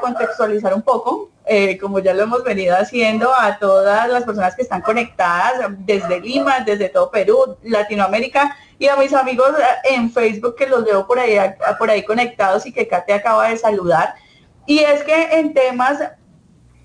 [0.00, 1.30] contextualizar un poco.
[1.46, 6.20] eh, como ya lo hemos venido haciendo, a todas las personas que están conectadas desde
[6.20, 11.06] Lima, desde todo Perú, Latinoamérica y a mis amigos eh, en Facebook que los veo
[11.06, 11.36] por ahí,
[11.78, 14.14] por ahí conectados y que Kate acaba de saludar.
[14.66, 15.98] Y es que en temas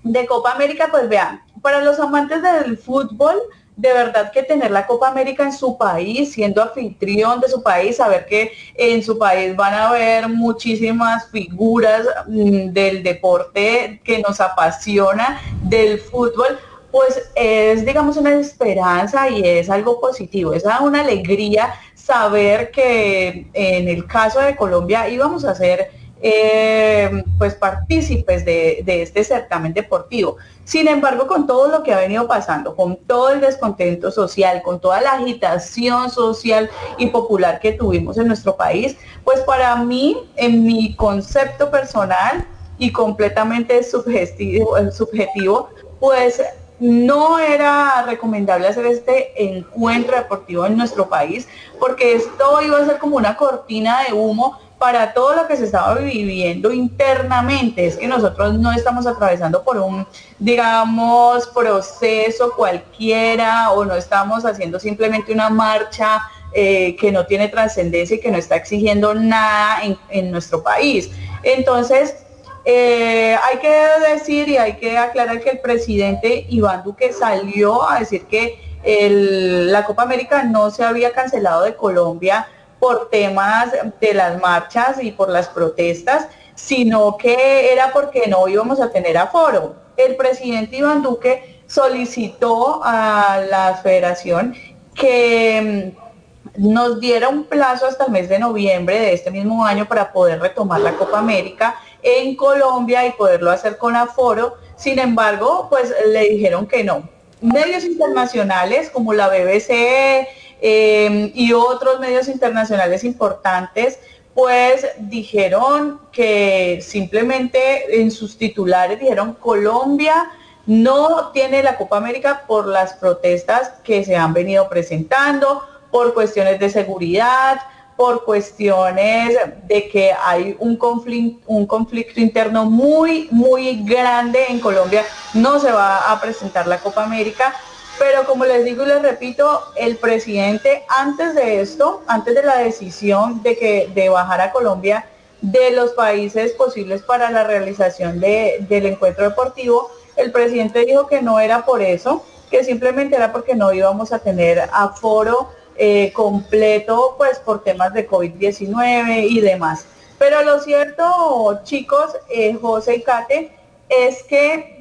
[0.02, 3.36] de Copa América, pues vean, para los amantes del fútbol,
[3.76, 7.96] de verdad que tener la Copa América en su país, siendo anfitrión de su país,
[7.96, 14.40] saber que en su país van a haber muchísimas figuras mm, del deporte que nos
[14.40, 16.58] apasiona, del fútbol,
[16.90, 23.88] pues es, digamos, una esperanza y es algo positivo, es una alegría saber que en
[23.88, 25.90] el caso de Colombia íbamos a ser
[26.22, 30.36] eh, pues partícipes de, este certamen deportivo.
[30.64, 34.80] Sin embargo, con todo lo que ha venido pasando, con todo el descontento social, con
[34.80, 40.64] toda la agitación social y popular que tuvimos en nuestro país, pues para mí, en
[40.64, 42.46] mi concepto personal
[42.78, 45.68] y completamente subjetivo, subjetivo
[46.00, 46.42] pues
[46.80, 51.46] no era recomendable hacer este encuentro deportivo en nuestro país
[51.78, 55.66] porque esto iba a ser como una cortina de humo para todo lo que se
[55.66, 57.86] estaba viviendo internamente.
[57.86, 60.06] Es que nosotros no estamos atravesando por un,
[60.38, 66.22] digamos, proceso cualquiera o no estamos haciendo simplemente una marcha
[66.54, 71.10] eh, que no tiene trascendencia y que no está exigiendo nada en, nuestro país.
[71.42, 72.16] Entonces,
[72.64, 77.98] eh, hay que decir y hay que aclarar que el presidente Iván Duque salió a
[77.98, 82.48] decir que la Copa América no se había cancelado de Colombia
[82.80, 88.80] por temas de las marchas y por las protestas, sino que era porque no íbamos
[88.80, 89.76] a tener aforo.
[89.96, 94.54] El presidente Iván Duque solicitó a la federación
[94.94, 99.86] que mm, nos diera un plazo hasta el mes de noviembre de este mismo año
[99.86, 104.56] para poder retomar la Copa América en Colombia y poderlo hacer con aforo.
[104.76, 107.08] Sin embargo, pues le dijeron que no.
[107.40, 110.26] Medios internacionales como la BBC,
[110.60, 113.98] Em, y otros medios internacionales importantes,
[114.34, 120.30] pues dijeron que simplemente en sus titulares dijeron Colombia
[120.66, 126.60] no tiene la Copa América por las protestas que se han venido presentando, por cuestiones
[126.60, 127.60] de seguridad,
[127.96, 135.04] por cuestiones de que hay un conflicto, un conflicto interno muy, muy grande en Colombia.
[135.34, 137.54] No se va a presentar la Copa América
[138.00, 142.56] pero como les digo y les repito, el presidente antes de esto, antes de la
[142.56, 145.04] decisión de que de bajar a Colombia
[145.42, 151.40] de los países posibles para la realización del encuentro deportivo, el presidente dijo que no
[151.40, 157.38] era por eso, que simplemente era porque no íbamos a tener aforo eh, completo, pues
[157.38, 159.84] por temas de COVID-19 y demás.
[160.18, 163.52] Pero lo cierto, chicos, eh, José y Kate,
[163.90, 164.79] es que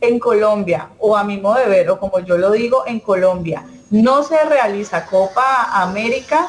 [0.00, 3.64] en Colombia, o a mi modo de ver, o como yo lo digo, en Colombia,
[3.90, 6.48] no se realiza Copa América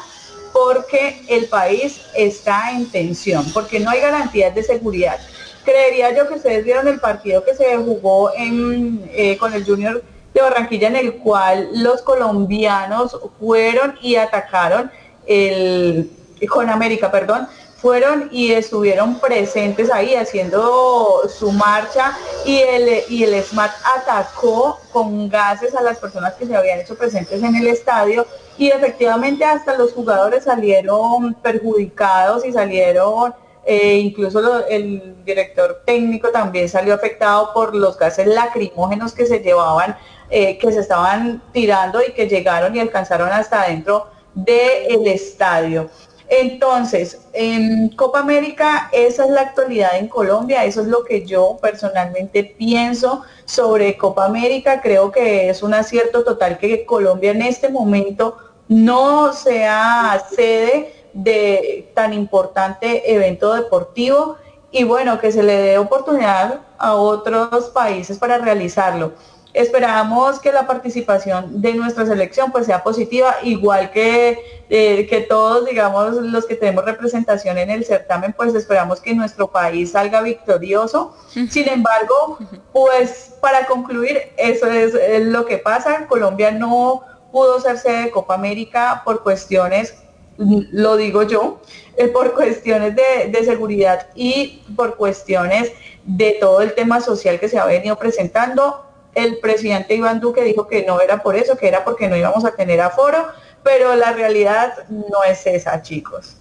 [0.52, 5.18] porque el país está en tensión, porque no hay garantías de seguridad.
[5.64, 10.02] Creería yo que ustedes vieron el partido que se jugó en, eh, con el Junior
[10.34, 14.90] de Barranquilla, en el cual los colombianos fueron y atacaron
[15.26, 16.10] el,
[16.48, 17.46] con América, perdón,
[17.82, 22.16] fueron y estuvieron presentes ahí haciendo su marcha
[22.46, 26.94] y el, y el SMAT atacó con gases a las personas que se habían hecho
[26.94, 28.24] presentes en el estadio
[28.56, 36.68] y efectivamente hasta los jugadores salieron perjudicados y salieron, eh, incluso el director técnico también
[36.68, 39.96] salió afectado por los gases lacrimógenos que se llevaban,
[40.30, 45.90] eh, que se estaban tirando y que llegaron y alcanzaron hasta dentro del estadio.
[46.34, 51.58] Entonces, en Copa América, esa es la actualidad en Colombia, eso es lo que yo
[51.60, 54.80] personalmente pienso sobre Copa América.
[54.80, 61.92] Creo que es un acierto total que Colombia en este momento no sea sede de
[61.92, 64.38] tan importante evento deportivo
[64.70, 69.12] y bueno, que se le dé oportunidad a otros países para realizarlo.
[69.54, 74.38] Esperamos que la participación de nuestra selección pues sea positiva, igual que,
[74.70, 79.48] eh, que todos, digamos, los que tenemos representación en el certamen, pues esperamos que nuestro
[79.48, 81.14] país salga victorioso.
[81.50, 82.38] Sin embargo,
[82.72, 84.94] pues para concluir, eso es,
[85.26, 86.06] lo que pasa.
[86.06, 89.96] Colombia no pudo ser sede de Copa América por cuestiones,
[90.38, 91.60] lo digo yo,
[91.98, 95.72] eh, por cuestiones de, de seguridad y por cuestiones
[96.04, 100.66] de todo el tema social que se ha venido presentando el presidente Iván Duque dijo
[100.66, 103.28] que no era por eso, que era porque no íbamos a tener aforo,
[103.62, 106.36] pero la realidad no es esa, chicos.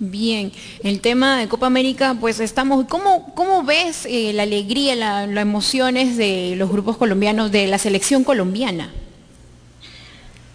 [0.00, 0.52] Bien,
[0.84, 6.54] el tema de Copa América, pues estamos, ¿cómo, ves eh, la alegría, las emociones de
[6.56, 8.92] los grupos colombianos, de la selección colombiana?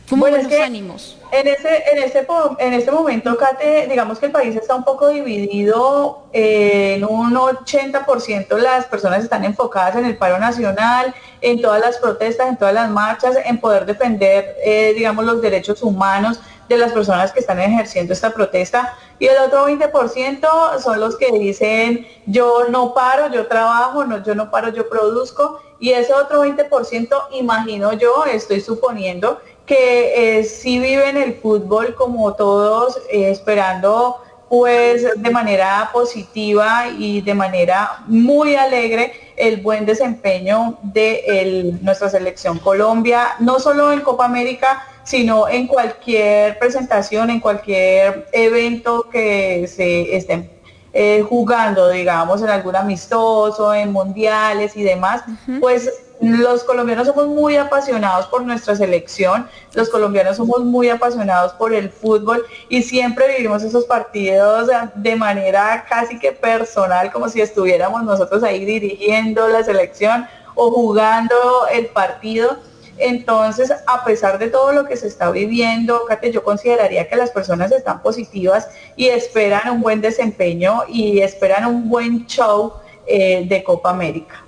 [0.09, 1.17] ¿Cómo los ánimos?
[1.31, 2.27] En ese, en, ese,
[2.59, 7.33] en este momento, Kate, digamos que el país está un poco dividido eh, en un
[7.33, 12.73] 80% las personas están enfocadas en el paro nacional, en todas las protestas, en todas
[12.73, 16.39] las marchas, en poder defender, eh, digamos, los derechos humanos
[16.69, 21.31] de las personas que están ejerciendo esta protesta y el otro 20% son los que
[21.31, 26.45] dicen yo no paro, yo trabajo, no, yo no paro, yo produzco y ese otro
[26.45, 34.17] 20% imagino yo, estoy suponiendo que eh, sí viven el fútbol como todos eh, esperando
[34.49, 42.59] pues de manera positiva y de manera muy alegre el buen desempeño de nuestra selección
[42.59, 50.15] Colombia, no solo en Copa América, sino en cualquier presentación, en cualquier evento que se
[50.15, 50.51] estén
[50.93, 55.23] eh, jugando, digamos, en algún amistoso, en mundiales y demás,
[55.59, 55.89] pues
[56.21, 61.89] los colombianos somos muy apasionados por nuestra selección, los colombianos somos muy apasionados por el
[61.89, 68.43] fútbol y siempre vivimos esos partidos de manera casi que personal, como si estuviéramos nosotros
[68.43, 71.35] ahí dirigiendo la selección o jugando
[71.71, 72.57] el partido
[72.97, 77.71] entonces, a pesar de todo lo que se está viviendo, yo consideraría que las personas
[77.71, 82.73] están positivas y esperan un buen desempeño y esperan un buen show
[83.07, 84.42] eh, de Copa América.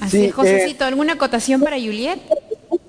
[0.00, 2.18] Así es, Josecito, ¿alguna acotación para Juliet?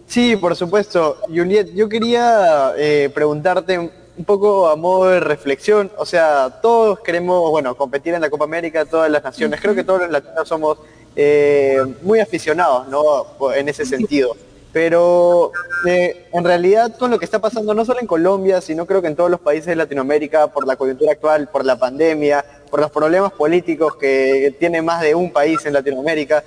[0.07, 1.17] Sí, por supuesto.
[1.27, 7.49] Juliet, yo quería eh, preguntarte un poco a modo de reflexión, o sea, todos queremos,
[7.49, 10.77] bueno, competir en la Copa América, todas las naciones, creo que todos los latinos somos
[11.15, 13.25] eh, muy aficionados, ¿no?
[13.53, 14.35] En ese sentido.
[14.71, 15.51] Pero
[15.85, 19.07] eh, en realidad con lo que está pasando no solo en Colombia, sino creo que
[19.07, 22.89] en todos los países de Latinoamérica, por la coyuntura actual, por la pandemia, por los
[22.89, 26.43] problemas políticos que tiene más de un país en Latinoamérica,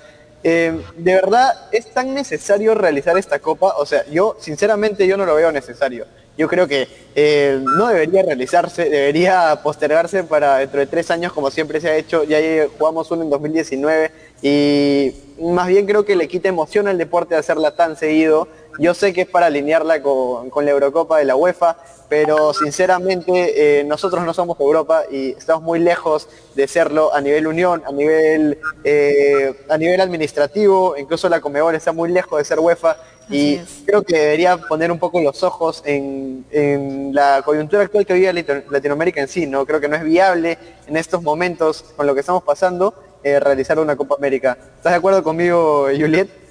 [0.47, 3.73] eh, ¿de verdad es tan necesario realizar esta copa?
[3.79, 6.05] O sea, yo sinceramente yo no lo veo necesario.
[6.37, 11.49] Yo creo que eh, no debería realizarse, debería postergarse para dentro de tres años como
[11.49, 12.23] siempre se ha hecho.
[12.25, 12.37] Ya
[12.77, 14.11] jugamos uno en 2019
[14.43, 18.47] y más bien creo que le quita emoción al deporte hacerla tan seguido.
[18.77, 21.77] Yo sé que es para alinearla con, la Eurocopa de la UEFA,
[22.09, 27.47] pero sinceramente eh, nosotros no somos Europa y estamos muy lejos de serlo a nivel
[27.47, 32.59] unión, a nivel, eh, a nivel administrativo, incluso la Comebol está muy lejos de ser
[32.59, 32.97] UEFA
[33.29, 38.13] y creo que debería poner un poco los ojos en, en, la coyuntura actual que
[38.13, 39.65] vive Latinoamérica en sí, ¿no?
[39.65, 43.79] Creo que no es viable en estos momentos con lo que estamos pasando eh, realizar
[43.79, 44.55] una Copa América.
[44.77, 46.44] ¿Estás de acuerdo conmigo, Juliet?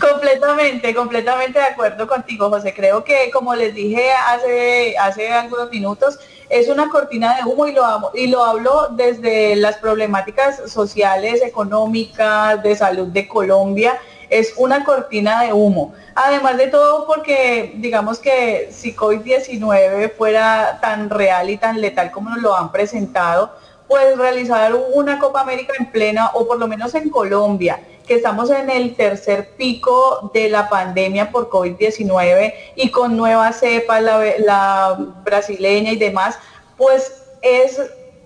[0.00, 2.72] Completamente, completamente de acuerdo contigo, José.
[2.74, 7.72] Creo que, como les dije hace, hace algunos minutos, es una cortina de humo y
[7.72, 7.82] lo,
[8.14, 13.98] y lo hablo desde las problemáticas sociales, económicas, de salud de Colombia.
[14.30, 15.94] Es una cortina de humo.
[16.14, 22.30] Además de todo, porque digamos que si COVID-19 fuera tan real y tan letal como
[22.30, 23.54] nos lo han presentado,
[23.88, 27.78] pues realizar una Copa América en plena, o por lo menos en Colombia,
[28.12, 34.98] estamos en el tercer pico de la pandemia por COVID-19 y con nueva cepa, la,
[35.24, 36.38] brasileña y demás,
[36.76, 37.80] pues es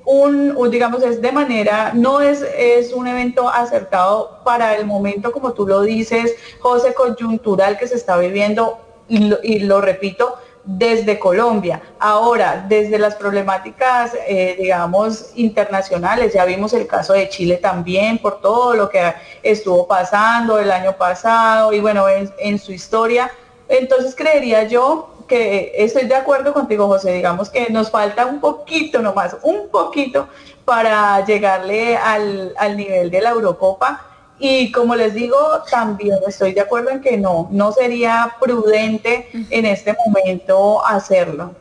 [0.05, 5.53] un, digamos, es de manera, no es, es un evento acertado para el momento, como
[5.53, 8.79] tú lo dices, José, coyuntural que se está viviendo,
[9.09, 11.81] y lo repito, desde Colombia.
[12.01, 18.41] Ahora, desde las problemáticas, eh, digamos, internacionales, ya vimos el caso de Chile también por
[18.41, 19.15] todo lo que
[19.45, 23.31] estuvo pasando el año pasado y bueno, en, su historia.
[23.69, 29.01] Entonces creería yo que estoy de acuerdo contigo, José, digamos que nos falta un poquito
[29.01, 30.29] nomás, un poquito
[30.65, 35.37] para llegarle al, al nivel de la Eurocopa y como les digo,
[35.71, 41.55] también estoy de acuerdo en que no, no sería prudente en este momento hacerlo.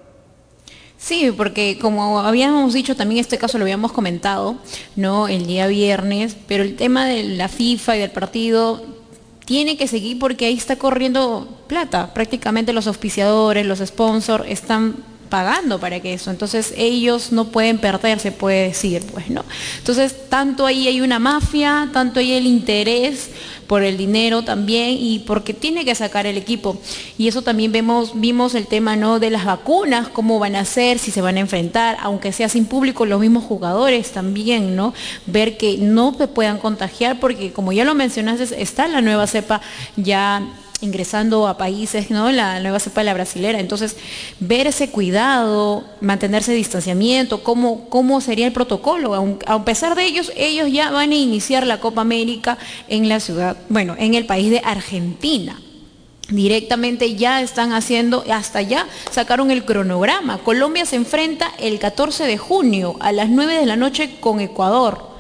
[0.98, 4.56] Sí, porque como habíamos dicho, también este caso lo habíamos comentado,
[4.96, 5.28] ¿no?
[5.28, 8.82] El día viernes, pero el tema de la FIFA y del partido
[9.46, 12.14] tiene que seguir porque ahí está corriendo plata.
[12.14, 14.96] Prácticamente los auspiciadores, los sponsors están
[15.36, 16.32] pagando para que eso.
[16.32, 19.44] Entonces ellos no pueden perder, se puede decir, pues, ¿no?
[19.80, 23.32] Entonces, tanto ahí hay una mafia, tanto hay el interés
[23.68, 26.80] por el dinero también y porque tiene que sacar el equipo.
[27.18, 29.20] Y eso también vemos, vimos el tema ¿no?
[29.20, 32.66] de las vacunas, cómo van a ser, si se van a enfrentar, aunque sea sin
[32.66, 34.94] público, los mismos jugadores también, ¿no?
[35.26, 39.60] Ver que no se puedan contagiar, porque como ya lo mencionaste, está la nueva cepa
[39.98, 40.48] ya
[40.86, 42.32] ingresando a países, ¿no?
[42.32, 43.60] La nueva cepa de la brasilera.
[43.60, 43.98] Entonces,
[44.40, 49.38] ver ese cuidado, mantenerse distanciamiento, cómo, cómo sería el protocolo.
[49.46, 52.58] A, pesar de ellos, ellos ya van a iniciar la Copa América
[52.88, 55.60] en la ciudad, bueno, en el país de Argentina.
[56.30, 60.40] Directamente ya están haciendo, hasta ya sacaron el cronograma.
[60.40, 65.16] Colombia se enfrenta el 14 de junio a las 9 de la noche con Ecuador.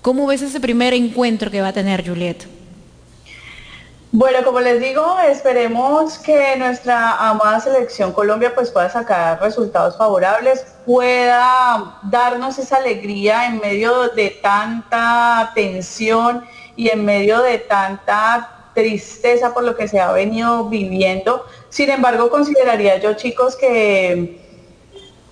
[0.00, 2.59] ¿Cómo ves ese primer encuentro que va a tener Juliet?
[4.12, 10.66] Bueno, como les digo, esperemos que nuestra amada selección Colombia pues pueda sacar resultados favorables,
[10.84, 16.44] pueda darnos esa alegría en medio de tanta tensión
[16.74, 21.46] y en medio de tanta tristeza por lo que se ha venido viviendo.
[21.68, 24.39] Sin embargo, consideraría yo, chicos, que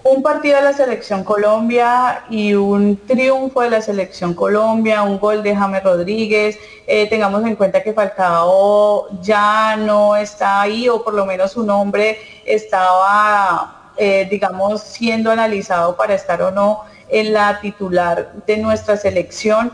[0.08, 5.42] un partido de la selección Colombia y un triunfo de la selección Colombia, un gol
[5.42, 6.58] de James Rodríguez.
[6.86, 11.62] Eh, tengamos en cuenta que Falcao ya no está ahí o por lo menos su
[11.62, 18.96] nombre estaba, eh, digamos, siendo analizado para estar o no en la titular de nuestra
[18.96, 19.72] selección.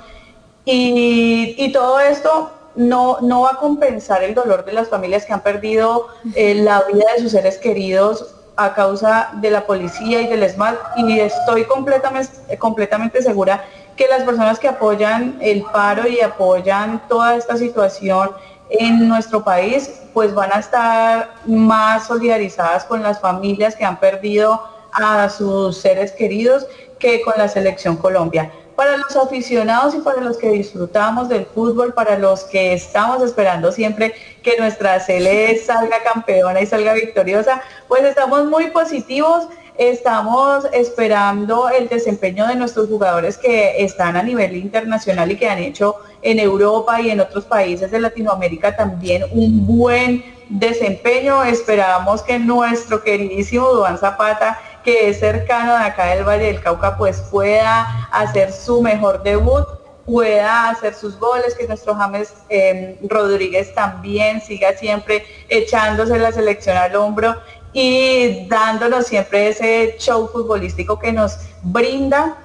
[0.64, 5.42] Y, todo esto no, no, va a compensar el dolor de las familias que han
[5.42, 10.48] perdido eh, la vida de sus seres queridos a causa de la policía y del
[10.48, 13.64] SMAT y estoy completamente, completamente segura
[13.96, 18.30] que las personas que apoyan el paro y apoyan toda esta situación
[18.70, 24.62] en nuestro país, pues van a estar más solidarizadas con las familias que han perdido
[24.92, 26.66] a sus seres queridos
[26.98, 31.94] que con la selección Colombia para los aficionados y para los que disfrutamos del fútbol,
[31.94, 38.02] para los que estamos esperando siempre que nuestra Cele salga campeona y salga victoriosa, pues
[38.04, 39.46] estamos muy positivos.
[39.76, 45.58] Estamos esperando el desempeño de nuestros jugadores que están a nivel internacional y que han
[45.58, 51.42] hecho en Europa y en otros países de Latinoamérica también un buen desempeño.
[51.42, 56.96] Esperamos que nuestro queridísimo Duan Zapata que es cercano de acá del Valle del Cauca,
[56.96, 59.64] pues pueda hacer su mejor debut,
[60.04, 66.76] pueda hacer sus goles, que nuestro James em, Rodríguez también siga siempre echándose la selección
[66.76, 67.34] al hombro
[67.72, 72.36] y dándonos siempre ese show futbolístico que nos brinda.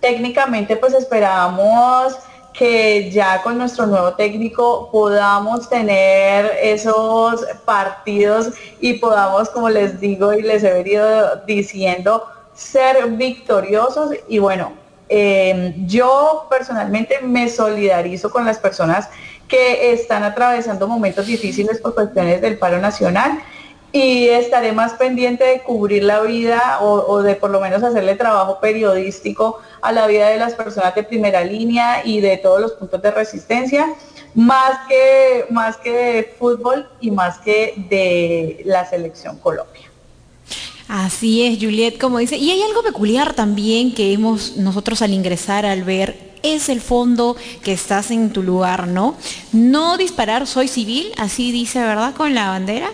[0.00, 2.16] Técnicamente pues esperamos
[2.56, 10.32] que ya con nuestro nuevo técnico podamos tener esos partidos y podamos, como les digo
[10.32, 14.10] y les he venido diciendo, ser victoriosos.
[14.26, 14.72] Y bueno,
[15.08, 19.08] em, yo personalmente me solidarizo con las personas
[19.48, 23.38] que están atravesando momentos difíciles por cuestiones del paro nacional
[23.96, 28.60] y estaré más pendiente de cubrir la vida o, de por lo menos hacerle trabajo
[28.60, 33.00] periodístico a la vida de las personas de primera línea y de todos los puntos
[33.00, 33.94] de resistencia,
[34.34, 39.90] más que, más que de fútbol y más que de la selección Colombia.
[40.88, 42.36] Así es, Juliet, como dice.
[42.36, 47.34] Y hay algo peculiar también que hemos nosotros al ingresar, al ver, es el fondo
[47.64, 49.16] que estás en tu lugar, ¿no?
[49.52, 52.14] No disparar, soy civil, así dice, ¿verdad?
[52.14, 52.90] Con la bandera.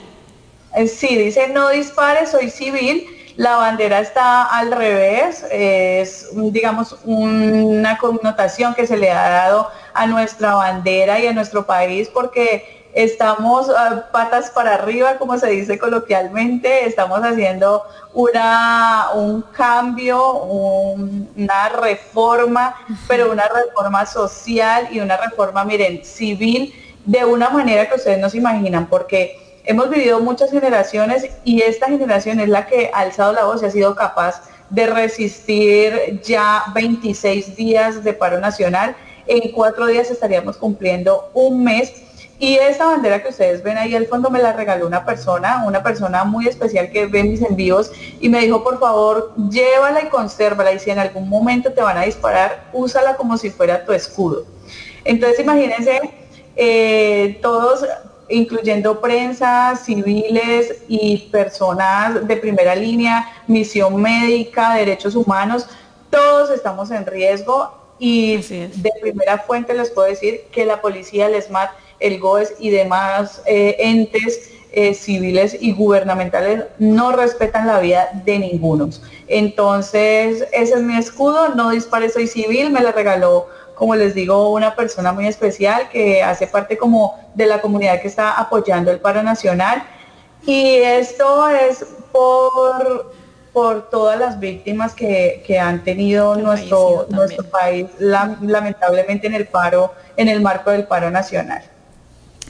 [0.74, 3.06] Eh, sí, dice no dispare, soy civil.
[3.36, 10.06] La bandera está al revés, es digamos una connotación que se le ha dado a
[10.06, 15.78] nuestra bandera y a nuestro país porque estamos ah, patas para arriba, como se dice
[15.78, 22.74] coloquialmente, estamos haciendo una, un cambio, una reforma,
[23.08, 26.74] pero una reforma social y una reforma, miren, civil,
[27.06, 31.86] de una manera que ustedes no se imaginan, porque hemos vivido muchas generaciones y esta
[31.86, 36.64] generación es la que ha alzado la voz y ha sido capaz de resistir ya
[36.74, 38.96] 26 días de paro nacional.
[39.26, 41.92] En cuatro días estaríamos cumpliendo un mes.
[42.38, 45.80] Y esta bandera que ustedes ven ahí al fondo me la regaló una persona, una
[45.80, 50.72] persona muy especial que ve mis envíos y me dijo, por favor, llévala y consérvala
[50.72, 54.44] y si en algún momento te van a disparar, úsala como si fuera tu escudo.
[55.04, 56.00] Entonces imagínense,
[56.56, 57.86] eh, todos
[58.32, 65.68] incluyendo prensa, civiles y personas de primera línea, misión médica, derechos humanos,
[66.10, 71.40] todos estamos en riesgo y de primera fuente les puedo decir que la policía, el
[71.40, 71.70] SMAT,
[72.00, 78.38] el GOES y demás eh, entes eh, civiles y gubernamentales no respetan la vida de
[78.38, 78.88] ninguno.
[79.28, 83.48] Entonces, ese es mi escudo, no dispare, soy civil, me la regaló
[83.82, 88.06] como les digo, una persona muy especial que hace parte como de la comunidad que
[88.06, 89.82] está apoyando el paro nacional.
[90.46, 93.12] Y esto es por,
[93.52, 100.28] por todas las víctimas que, han tenido nuestro, nuestro país lamentablemente en el paro, en
[100.28, 101.64] el marco del paro nacional.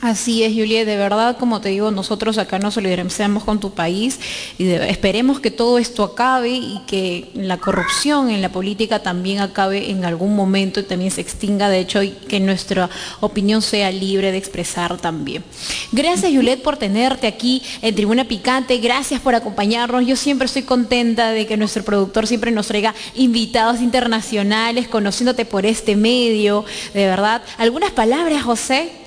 [0.03, 4.19] Así es, Juliet, de verdad, como te digo, nosotros acá nos solidarizamos con tu país
[4.59, 9.93] y esperemos que todo esto acabe y que la corrupción en la política también acabe
[9.93, 12.91] en algún momento y también se extinga, de hecho, y que nuestra
[13.21, 15.45] opinión sea libre de expresar también.
[15.93, 20.05] Gracias, Juliet, por tenerte aquí en Tribuna Picante, gracias por acompañarnos.
[20.05, 25.65] Yo siempre estoy contenta de que nuestro productor siempre nos traiga invitados internacionales, conociéndote por
[25.65, 27.43] este medio, de verdad.
[27.57, 29.02] ¿Algunas palabras, José?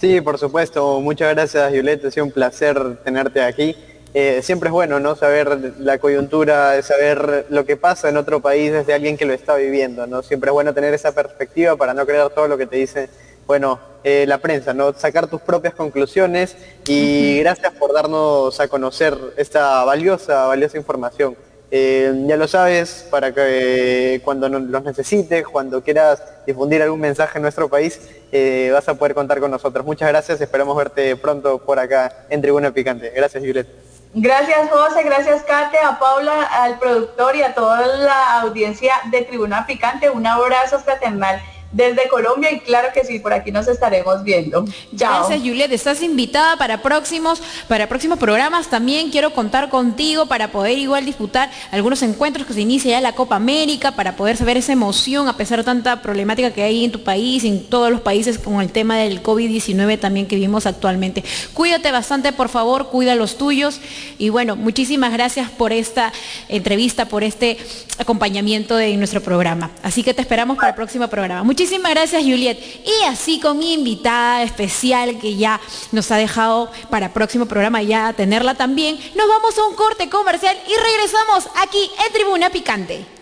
[0.00, 0.98] Sí, por supuesto.
[1.00, 2.08] Muchas gracias, Violeta.
[2.08, 3.76] Ha sido un placer tenerte aquí.
[4.14, 5.14] Eh, siempre es bueno, ¿no?
[5.14, 9.56] Saber la coyuntura, saber lo que pasa en otro país desde alguien que lo está
[9.56, 10.22] viviendo, ¿no?
[10.22, 13.10] Siempre es bueno tener esa perspectiva para no creer todo lo que te dice,
[13.46, 14.94] bueno, eh, la prensa, ¿no?
[14.94, 16.56] Sacar tus propias conclusiones
[16.88, 21.36] y gracias por darnos a conocer esta valiosa, valiosa información.
[21.72, 27.42] Eh, ya lo sabes, para que cuando los necesites, cuando quieras difundir algún mensaje en
[27.42, 28.00] nuestro país,
[28.32, 29.86] eh, vas a poder contar con nosotros.
[29.86, 33.10] Muchas gracias, esperamos verte pronto por acá en Tribuna Picante.
[33.10, 33.68] Gracias, Juliet.
[34.12, 39.64] Gracias, José, gracias, Kate, a Paula, al productor y a toda la audiencia de Tribuna
[39.66, 40.10] Picante.
[40.10, 41.40] Un abrazo fraternal
[41.72, 44.64] desde Colombia y claro que sí, por aquí nos estaremos viendo.
[44.92, 45.70] Gracias, Juliet.
[45.72, 48.68] Estás invitada para próximos, para próximos programas.
[48.68, 53.14] También quiero contar contigo para poder igual disputar algunos encuentros que se inicia ya la
[53.14, 56.92] Copa América, para poder saber esa emoción a pesar de tanta problemática que hay en
[56.92, 61.22] tu país, en todos los países con el tema del COVID-19 también que vivimos actualmente.
[61.54, 63.80] Cuídate bastante, por favor, cuida los tuyos.
[64.18, 66.12] Y bueno, muchísimas gracias por esta
[66.48, 67.58] entrevista, por este
[67.98, 69.70] acompañamiento de nuestro programa.
[69.82, 71.42] Así que te esperamos para el próximo programa.
[71.60, 72.58] Muchísimas gracias Juliet.
[72.86, 75.60] Y así con mi invitada especial que ya
[75.92, 80.56] nos ha dejado para próximo programa ya tenerla también, nos vamos a un corte comercial
[80.66, 83.19] y regresamos aquí en Tribuna Picante.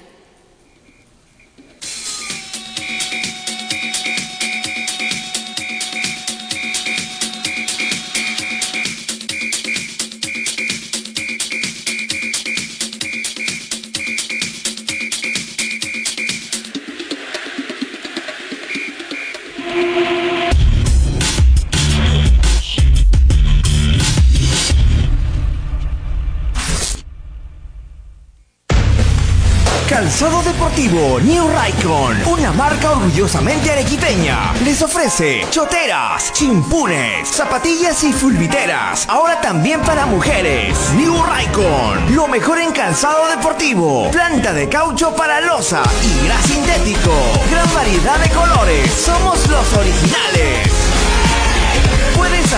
[30.90, 39.06] New Raikon, una marca orgullosamente arequipeña, les ofrece choteras, chimpunes, zapatillas y fulbiteras.
[39.06, 40.78] Ahora también para mujeres.
[40.96, 47.12] New Raikon, lo mejor en calzado deportivo, planta de caucho para losa y gras sintético.
[47.50, 50.77] Gran variedad de colores, somos los originales.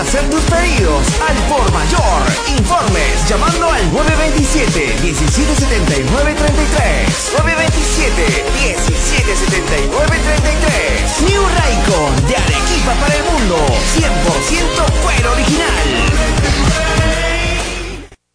[0.01, 2.23] Hacer tus pedidos al por mayor.
[2.57, 7.33] Informes llamando al 927 1779 33.
[7.37, 11.21] 927 1779 33.
[11.29, 13.57] New Raycon de Arequipa para el mundo.
[13.93, 15.87] 100% fuera original.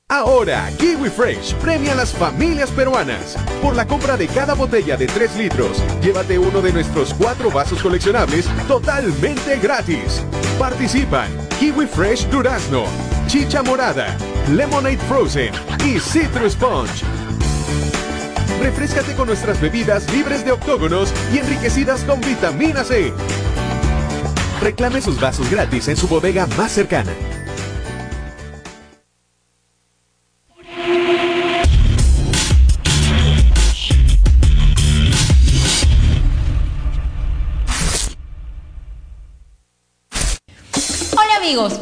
[0.08, 3.36] Ahora, Kiwi Fresh premia a las familias peruanas.
[3.60, 7.82] Por la compra de cada botella de 3 litros, llévate uno de nuestros cuatro vasos
[7.82, 10.22] coleccionables totalmente gratis.
[10.60, 12.84] Participan Kiwi Fresh Durazno,
[13.28, 14.14] Chicha Morada,
[14.50, 15.52] Lemonade Frozen
[15.86, 17.02] y Citrus Sponge.
[18.60, 23.10] Refrescate con nuestras bebidas libres de octógonos y enriquecidas con vitamina C.
[24.60, 27.12] Reclame sus vasos gratis en su bodega más cercana.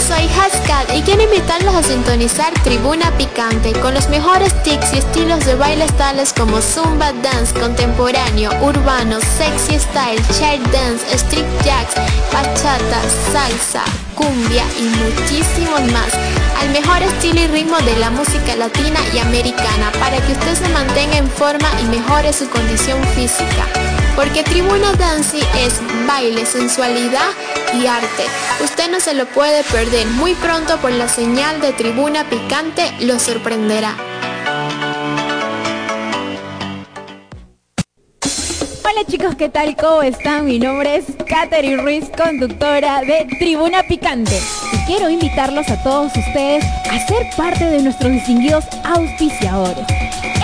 [0.00, 5.44] soy Hascat y quiero invitarlos a sintonizar Tribuna Picante con los mejores tics y estilos
[5.44, 11.94] de bailes tales como Zumba Dance, contemporáneo, urbano, sexy style, child dance, street jacks,
[12.32, 13.00] bachata,
[13.32, 13.82] salsa,
[14.14, 16.12] cumbia y muchísimos más
[16.60, 20.68] al mejor estilo y ritmo de la música latina y americana para que usted se
[20.68, 23.97] mantenga en forma y mejore su condición física.
[24.16, 27.30] Porque Tribuna Dance es baile, sensualidad
[27.74, 28.24] y arte.
[28.62, 33.18] Usted no se lo puede perder muy pronto por la señal de Tribuna Picante, lo
[33.18, 33.94] sorprenderá.
[38.84, 39.76] Hola chicos, ¿qué tal?
[39.76, 40.46] ¿Cómo están?
[40.46, 44.40] Mi nombre es Katherine Ruiz, conductora de Tribuna Picante.
[44.72, 49.86] Y quiero invitarlos a todos ustedes a ser parte de nuestros distinguidos auspiciadores.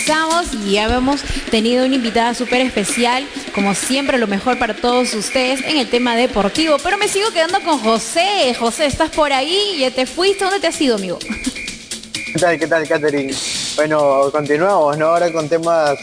[0.00, 5.12] Regresamos y ya hemos tenido una invitada súper especial, como siempre lo mejor para todos
[5.14, 8.54] ustedes en el tema deportivo, pero me sigo quedando con José.
[8.58, 9.76] José, ¿estás por ahí?
[9.78, 10.44] ¿Ya te fuiste?
[10.44, 11.18] ¿Dónde te has ido, amigo?
[11.18, 13.34] ¿Qué tal, qué tal, Catherine?
[13.76, 15.06] Bueno, continuamos, ¿no?
[15.06, 15.98] Ahora con temas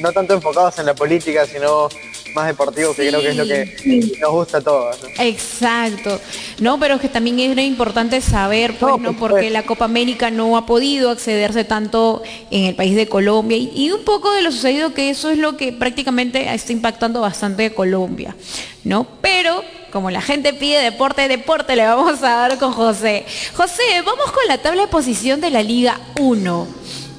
[0.00, 1.88] no tanto enfocados en la política, sino
[2.36, 4.96] más deportivos, que creo que es lo que nos gusta a todos.
[5.02, 5.08] ¿no?
[5.18, 6.20] Exacto.
[6.60, 9.12] No, pero es que también era importante saber, pues, No, ¿no?
[9.18, 13.56] por Porque la Copa América no ha podido accederse tanto en el país de Colombia
[13.56, 17.20] y, y un poco de lo sucedido que eso es lo que prácticamente está impactando
[17.22, 18.36] bastante a Colombia,
[18.84, 19.06] ¿no?
[19.20, 23.24] Pero como la gente pide deporte, deporte le vamos a dar con José.
[23.54, 26.66] José, vamos con la tabla de posición de la Liga 1.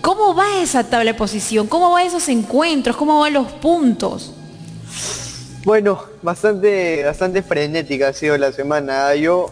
[0.01, 1.65] ¿Cómo va esa tabla de posición?
[1.65, 2.95] ¿Cómo van esos encuentros?
[2.95, 4.32] ¿Cómo van los puntos?
[5.66, 9.14] Bueno, bastante, bastante frenética ha sido la semana.
[9.16, 9.51] Yo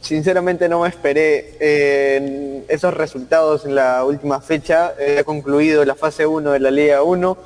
[0.00, 4.94] sinceramente no me esperé eh, esos resultados en la última fecha.
[4.98, 7.36] Eh, ha concluido la fase 1 de la Liga 1.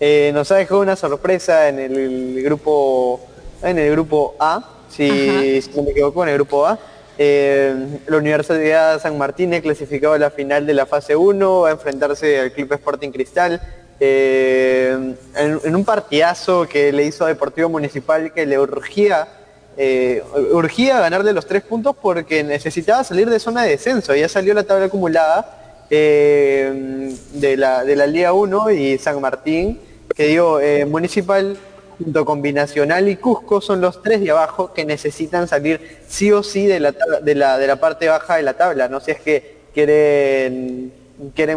[0.00, 3.20] Eh, nos ha dejado una sorpresa en el grupo
[3.62, 6.78] en el grupo A, si, si no me equivoco, en el grupo A.
[7.18, 11.72] La Universidad San Martín es clasificado a la final de la fase 1, va a
[11.72, 13.60] enfrentarse al Club Sporting Cristal.
[14.00, 19.28] Eh, en, un partidazo que le hizo a Deportivo Municipal que le urgía,
[19.76, 20.22] eh,
[20.52, 24.14] urgía ganarle los tres puntos porque necesitaba salir de zona de descenso.
[24.14, 25.58] Ya salió la tabla acumulada
[25.90, 29.80] eh, de, la, Liga 1 y San Martín,
[30.14, 31.56] que dio eh, Municipal
[31.98, 36.44] junto con Binacional y Cusco son los tres de abajo que necesitan salir sí o
[36.44, 40.92] sí de la, parte baja de la tabla, no si es que quieren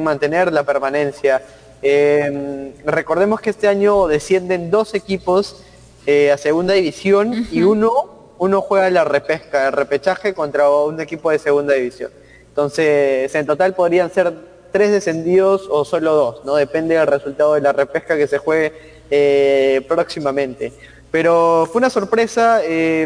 [0.03, 1.43] mantener la permanencia.
[1.81, 5.63] Eh, recordemos que este año descienden dos equipos
[6.05, 11.31] eh, a segunda división y uno, uno juega la repesca, el repechaje contra un equipo
[11.31, 12.11] de segunda división.
[12.47, 14.33] Entonces, en total podrían ser
[14.71, 16.55] tres descendidos o solo dos, ¿no?
[16.55, 18.73] Depende del resultado de la repesca que se juegue
[19.09, 20.73] eh, próximamente.
[21.11, 23.05] Pero fue una sorpresa, eh,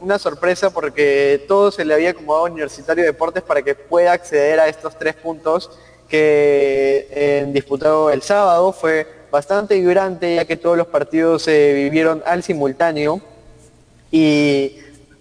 [0.00, 4.12] una sorpresa porque todo se le había acomodado a Universitario de Deportes para que pueda
[4.12, 5.70] acceder a estos tres puntos
[6.12, 8.70] que eh, disputado el sábado.
[8.72, 13.20] Fue bastante vibrante ya que todos los partidos se vivieron al simultáneo.
[14.10, 14.76] Y,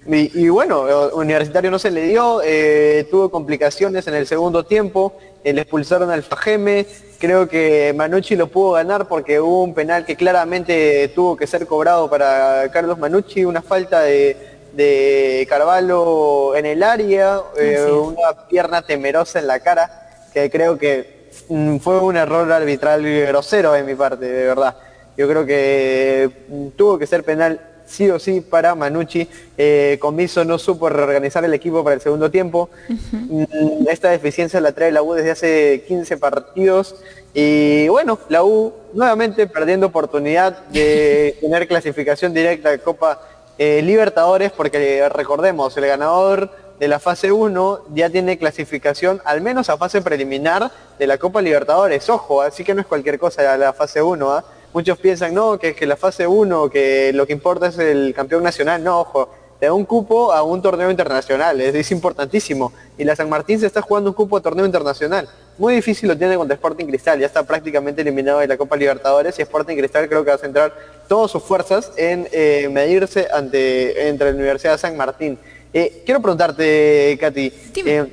[0.06, 0.84] y- y bueno,
[1.14, 5.14] Universitario no se le dio, eh, tuvo complicaciones en el segundo tiempo,
[5.46, 6.86] eh, le expulsaron al Fajeme,
[7.20, 11.66] creo que Manucci lo pudo ganar porque hubo un penal que claramente tuvo que ser
[11.68, 14.36] cobrado para Carlos Manucci, una falta de,
[14.74, 20.01] de Carvalho en el área, eh, una pierna temerosa en la cara,
[20.34, 24.76] que creo que mm, fue un error arbitral grosero de mi parte, de verdad.
[25.18, 29.28] Yo creo que mm, tuvo que ser penal sí o sí para Manucci.
[29.58, 32.70] Eh, Comiso no supo reorganizar el equipo para el segundo tiempo.
[32.88, 36.96] Mm, Esta deficiencia la trae la U desde hace 15 partidos.
[37.34, 43.22] Y bueno, la U nuevamente perdiendo oportunidad de tener clasificación directa de Copa
[43.58, 46.50] eh, Libertadores, porque recordemos, el ganador
[46.82, 51.40] de la fase 1 ya tiene clasificación al menos a fase preliminar de la Copa
[51.40, 52.10] Libertadores.
[52.10, 54.32] Ojo, así que no es cualquier cosa la, fase 1.
[54.32, 54.44] ¿ah?
[54.74, 58.16] Muchos piensan, no, que es que la fase 1, que lo que importa es el
[58.16, 58.84] campeón nacional.
[58.84, 59.30] No, ojo,
[59.60, 62.74] te da un cupo a un torneo internacional, es, es importantísimo.
[62.98, 65.30] Y la San Martín se está jugando un cupo a torneo internacional.
[65.60, 69.38] Muy difícil lo tiene contra Sporting Cristal, ya está prácticamente eliminado de la Copa Libertadores
[69.38, 70.74] y Sporting Cristal creo que va a centrar
[71.08, 75.38] todas sus fuerzas en eh, medirse ante entre la Universidad de San Martín.
[75.74, 77.54] Eh, quiero preguntarte, Katy,
[77.86, 78.06] eh,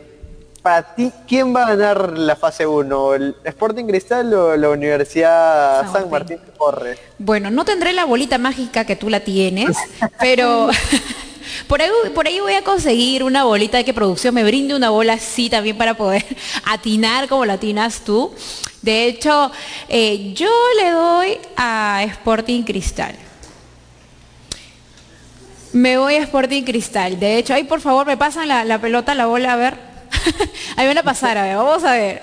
[0.62, 3.14] para ti, ¿quién va a ganar la fase 1?
[3.14, 6.38] ¿El Sporting Cristal o la Universidad San San, Martín.
[6.56, 6.98] Porres?
[7.18, 9.76] Bueno, no tendré la bolita mágica que tú la tienes,
[10.20, 10.68] pero,
[11.66, 14.90] Por ahí, por ahí voy a conseguir una bolita de que producción me brinde una
[14.90, 16.24] bola así también para poder
[16.64, 18.32] atinar como la atinas tú.
[18.82, 19.50] De hecho,
[19.88, 20.50] eh, yo
[20.80, 23.16] le doy a Sporting Cristal.
[25.72, 27.18] Me voy a Sporting Cristal.
[27.18, 29.74] De hecho, ahí por favor me pasan la, la pelota, la bola, a ver.
[30.76, 32.20] ahí van a pasar, a ver, vamos a ver.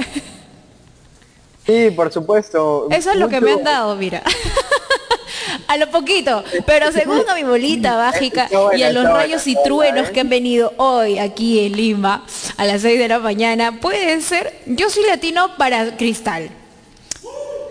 [1.65, 2.87] Sí, por supuesto.
[2.91, 4.21] Eso es lo que me han dado, mira.
[5.67, 10.09] a lo poquito, pero según a mi bolita mágica y a los rayos y truenos
[10.09, 12.25] que han venido hoy aquí en Lima
[12.57, 16.49] a las 6 de la mañana, puede ser, yo soy latino para Cristal.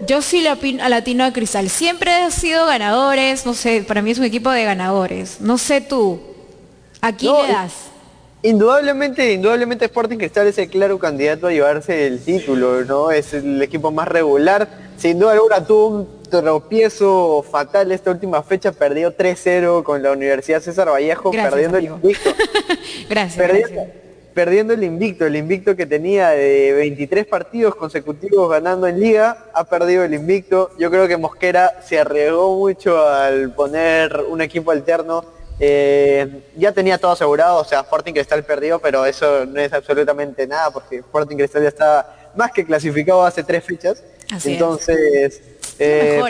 [0.06, 1.68] Yo sí la latino a Cristal.
[1.68, 5.40] Siempre han sido ganadores, no sé, para mí es un equipo de ganadores.
[5.40, 6.20] No sé tú,
[7.00, 7.72] ¿a quién le das?
[8.42, 13.10] Indudablemente, indudablemente Sporting Cristal es el claro candidato a llevarse el título, ¿no?
[13.10, 14.68] Es el equipo más regular.
[14.98, 20.60] Sin duda alguna tuvo un tropiezo fatal esta última fecha, perdió 3-0 con la Universidad
[20.60, 22.34] César Vallejo, perdiendo el invicto.
[23.08, 23.48] gracias,
[24.34, 29.64] perdiendo, el invicto, el invicto que tenía de 23 partidos consecutivos ganando en liga, ha
[29.64, 30.70] perdido el invicto.
[30.78, 35.24] Yo creo que Mosquera se arriesgó mucho al poner un equipo alterno
[35.60, 40.46] eh, ya tenía todo asegurado, o sea, Sporting Cristal perdió, pero eso no es absolutamente
[40.46, 44.02] nada, porque Sporting Cristal ya estaba más que clasificado hace tres fechas.
[44.44, 45.42] Entonces,
[45.78, 46.20] eh,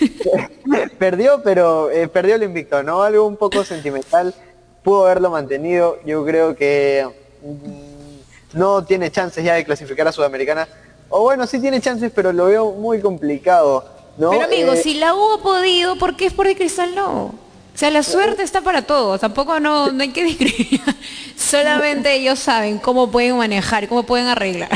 [0.98, 3.02] perdió, pero eh, perdió el invicto, ¿no?
[3.02, 4.34] Algo un poco sentimental.
[4.82, 5.98] Pudo haberlo mantenido.
[6.04, 7.06] Yo creo que
[7.42, 10.68] mm, no tiene chances ya de clasificar a Sudamericana.
[11.08, 13.84] O bueno, sí tiene chances, pero lo veo muy complicado.
[14.16, 14.30] ¿no?
[14.30, 17.34] Pero amigo, si la hubo podido, ¿por qué Sporting Cristal no?
[17.74, 20.94] O sea, la suerte está para todos, tampoco no, hay que discriminar.
[21.36, 24.70] Solamente ellos saben cómo pueden manejar, cómo pueden arreglar.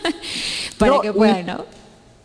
[0.78, 1.64] para que puedan, ¿no?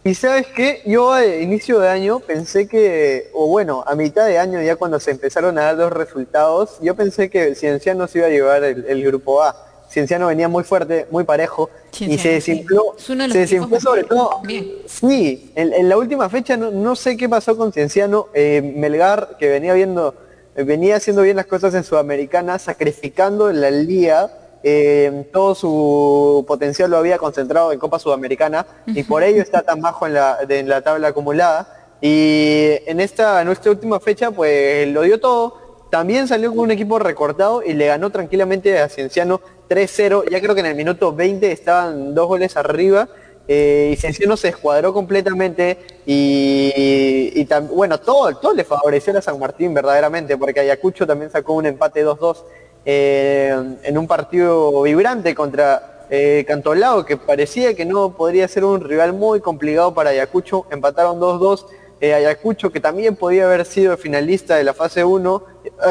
[0.03, 4.39] Y sabes qué, yo a inicio de año pensé que, o bueno, a mitad de
[4.39, 8.27] año ya cuando se empezaron a dar los resultados, yo pensé que Cienciano se iba
[8.27, 9.69] a llevar el grupo A.
[9.89, 11.69] Cienciano venía muy fuerte, muy parejo
[11.99, 14.41] y se desinfló, se desinfló sobre todo.
[14.85, 19.73] Sí, en, la última fecha no, sé qué pasó con Cienciano, eh, Melgar que venía
[19.73, 20.13] viendo,
[20.55, 24.31] eh, venía haciendo bien las cosas en Sudamericana, sacrificando la liga,
[24.61, 29.81] eh, todo su potencial lo había concentrado en Copa Sudamericana y por ello está tan
[29.81, 31.75] bajo en la, tabla acumulada.
[32.01, 36.71] Y en esta, en esta última fecha pues lo dio todo, también salió con un
[36.71, 40.29] equipo recortado y le ganó tranquilamente a Cienciano 3-0.
[40.29, 43.07] Ya creo que en el minuto 20 estaban dos goles arriba.
[43.51, 49.73] Eh, y Cienciano se escuadró completamente y, bueno, todo, todo le favoreció a San Martín
[49.73, 52.43] verdaderamente, porque Ayacucho también sacó un empate 2-2
[52.85, 58.81] eh, en un partido vibrante contra eh, Cantolao, que parecía que no podría ser un
[58.81, 61.65] rival muy complicado para Ayacucho, empataron 2-2
[62.01, 65.43] eh, Ayacucho, que también podía haber sido finalista de la fase 1,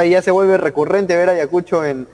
[0.09, 2.07] ya se vuelve recurrente ver a Ayacucho en,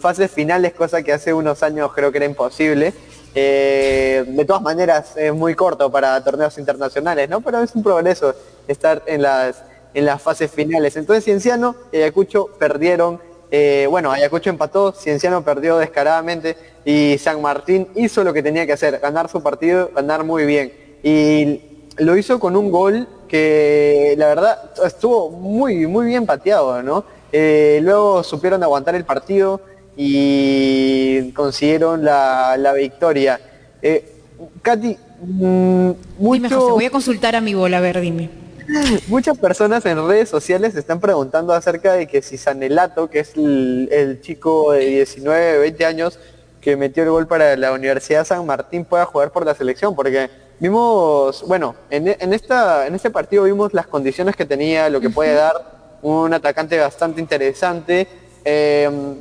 [0.00, 2.92] fases finales, cosa que hace unos años creo que era imposible.
[3.32, 7.40] De todas maneras, es muy corto para torneos internacionales, ¿no?
[7.40, 8.34] Pero es un progreso
[8.66, 9.62] estar en las,
[9.94, 10.96] en las fases finales.
[10.96, 13.20] Entonces Cienciano y Ayacucho perdieron,
[13.56, 18.72] eh, bueno, Ayacucho empató, Cienciano perdió descaradamente y San Martín hizo lo que tenía que
[18.72, 20.72] hacer, ganar su partido, ganar muy bien.
[21.04, 21.60] Y
[21.98, 27.04] lo hizo con un gol que la verdad estuvo muy, muy bien pateado, ¿no?
[27.30, 29.60] Eh, luego supieron aguantar el partido
[29.96, 33.40] y consiguieron la, victoria.
[33.80, 34.16] Eh,
[34.62, 36.70] Katy, mm, mucho...
[36.70, 38.43] voy a consultar a mi bola, a ver, dime.
[39.08, 43.88] Muchas personas en redes sociales están preguntando acerca de que si Sanelato, que es el,
[43.92, 46.18] el, chico de 19, 20 años
[46.60, 50.30] que metió el gol para la Universidad San Martín, pueda jugar por la selección, porque
[50.60, 55.34] Vimos, bueno, en, esta, en este partido vimos las condiciones que tenía, lo que puede
[55.34, 55.52] dar
[56.00, 58.06] un atacante bastante interesante.
[58.44, 59.16] Em,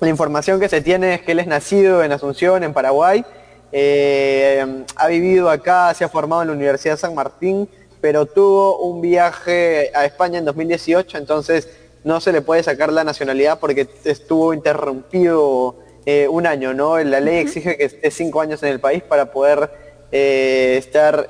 [0.00, 3.24] la información que se tiene es que él es nacido en Asunción, en Paraguay.
[3.70, 7.68] Em, ha vivido acá, se ha formado en la Universidad de San Martín,
[8.00, 11.68] pero tuvo un viaje a España en 2018, entonces
[12.04, 15.76] no se le puede sacar la nacionalidad porque estuvo interrumpido
[16.06, 16.98] eh, un año, ¿no?
[16.98, 19.70] La ley exige que esté cinco años en el país para poder
[20.10, 21.28] eh, estar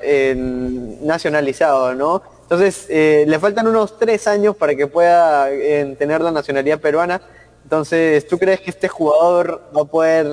[1.01, 2.21] nacionalizado, ¿no?
[2.49, 7.21] Entonces, eh, le faltan unos tres años para que pueda eh, tener la nacionalidad peruana.
[7.61, 10.25] Entonces, ¿tú crees que este jugador va a poder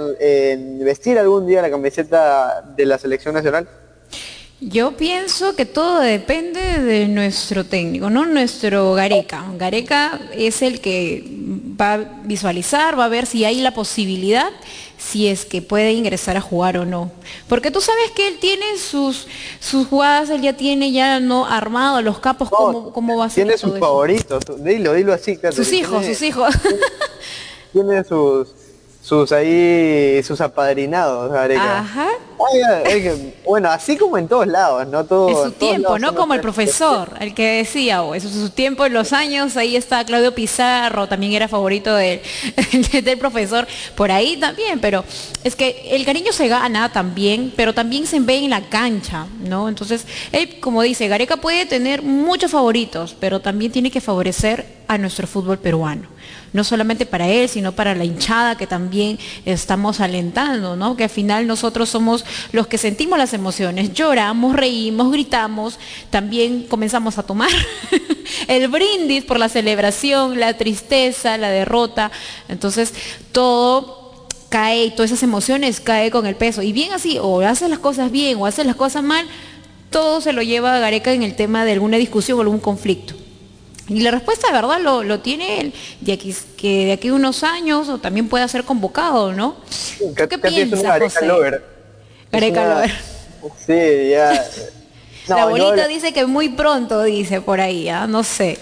[0.82, 3.68] vestir algún día la camiseta de la selección nacional?
[4.61, 9.44] Yo pienso que todo depende de nuestro técnico, no nuestro Gareca.
[9.59, 11.24] Gareca es el que
[11.78, 14.48] va a visualizar, va a ver si hay la posibilidad,
[14.96, 17.12] si es que puede ingresar a jugar o no.
[17.50, 19.26] Porque tú sabes que él tiene sus,
[19.61, 23.44] sus jugadas, él ya tiene ya no armado los capos, No, ¿cómo, va a ser?
[23.44, 25.38] Tiene sus favoritos, dilo, dilo así.
[25.52, 26.54] Sus hijos, Tiene- sus hijos.
[27.74, 28.48] Tiene sus,
[29.07, 31.78] sus ahí, sus apadrinados, Gareca.
[31.78, 32.09] Ajá.
[33.44, 35.04] Bueno, así como en todos lados, ¿no?
[35.04, 36.12] Todo, en su tiempo, ¿no?
[36.16, 40.04] Como el profesor, el que decía, o eso, su tiempo en los años, ahí está
[40.04, 42.20] Claudio Pizarro, también era favorito del,
[43.04, 45.04] del profesor, por ahí también, pero
[45.44, 49.68] es que el cariño se gana también, pero también se ve en la cancha, ¿no?
[49.68, 54.98] Entonces, él, como dice, Gareca puede tener muchos favoritos, pero también tiene que favorecer a
[54.98, 56.16] nuestro fútbol peruano
[56.57, 60.96] no solamente para él, sino para la hinchada que también estamos alentando, ¿no?
[60.96, 65.78] Que al final nosotros somos los que sentimos las emociones, lloramos, reímos, gritamos,
[66.11, 67.50] también comenzamos a tomar
[68.48, 72.11] el brindis por la celebración, la tristeza, la derrota,
[72.48, 72.94] entonces
[73.32, 76.62] todo cae y todas esas emociones cae con el peso.
[76.62, 79.26] Y bien así, o haces las cosas bien o haces las cosas mal,
[79.90, 83.26] todo se lo lleva a Gareca en el tema de alguna discusión o algún conflicto.
[83.89, 87.14] Y la respuesta de verdad lo, lo tiene él, de aquí, que de aquí a
[87.14, 89.57] unos años o también pueda ser convocado, ¿no?
[89.99, 91.26] ¿Tú qué es piensas, José?
[91.26, 91.64] lover.
[92.32, 92.91] Gareca lover.
[93.64, 94.45] Sí, ya.
[95.28, 98.07] la abuelita no- dice que muy pronto, dice por ahí, ¿ah?
[98.09, 98.59] no sé.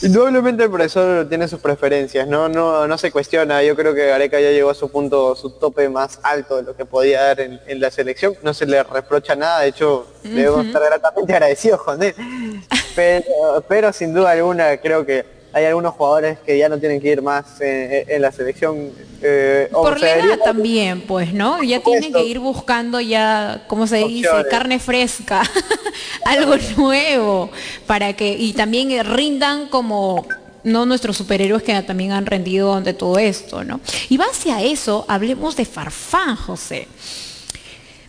[0.00, 2.48] Indudablemente el profesor tiene sus preferencias, ¿no?
[2.48, 3.62] No, no se cuestiona.
[3.62, 6.74] Yo creo que Gareca ya llegó a su punto, su tope más alto de lo
[6.74, 8.34] que podía dar en, en la selección.
[8.42, 12.14] No se le reprocha nada, de hecho, debemos estar gratamente agradecidos con él.
[12.94, 15.24] Pero, pero sin duda alguna creo que
[15.54, 18.90] hay algunos jugadores que ya no tienen que ir más en, en la selección.
[19.20, 21.62] eh, Por la edad también, pues, ¿no?
[21.62, 24.28] Ya tienen que ir buscando ya, ¿cómo se dice?
[24.28, 24.50] Opciones.
[24.50, 25.42] Carne fresca,
[26.24, 27.50] algo nuevo,
[27.86, 30.26] para que, y también rindan como
[30.64, 33.80] no nuestros superhéroes que también han rendido ante todo esto, ¿no?
[34.08, 36.88] Y va hacia eso, hablemos de Farfán, José.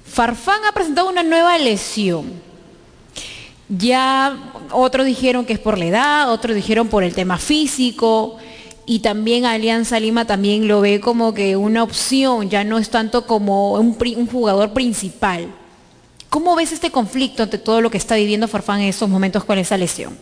[0.06, 2.53] Farfán ha presentado una nueva lesión.
[3.70, 4.38] Ya
[4.72, 8.38] otros dijeron que es por la edad, otros dijeron por el tema físico
[8.86, 13.26] y también Alianza Lima también lo ve como que una opción, ya no es tanto
[13.26, 13.96] como un,
[14.28, 15.48] jugador principal.
[16.30, 19.58] ¿Cómo ves este conflicto ante todo lo que está viviendo Farfán en estos momentos con
[19.58, 20.18] esa lesión?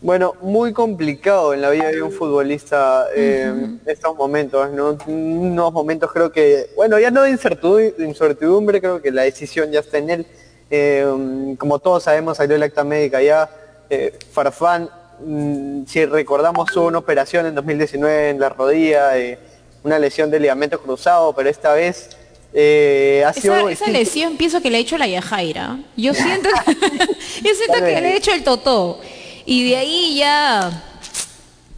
[0.00, 3.52] Bueno, muy complicado en la vida de un futbolista eh,
[3.86, 4.96] estos momentos, ¿no?
[5.06, 9.98] Unos momentos creo que, bueno, ya no de incertidumbre, creo que la decisión ya está
[9.98, 10.26] en él.
[10.70, 13.50] Eh, como todos sabemos, salió el acta médica ya.
[13.90, 14.90] Eh, Farfán,
[15.24, 19.38] mm, si recordamos, hubo una operación en 2019 en la rodilla, eh,
[19.82, 22.10] una lesión de ligamento cruzado, pero esta vez
[22.52, 23.68] eh, ha sido...
[23.68, 25.78] Esa, lesión pienso que le ha hecho la Yajaira.
[25.96, 29.00] Yo siento, yo siento que le ha hecho el totó.
[29.46, 30.84] Y de ahí ya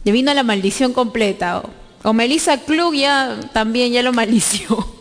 [0.03, 1.63] le vino la maldición completa.
[2.03, 5.00] O Melissa Klug ya también ya lo malició.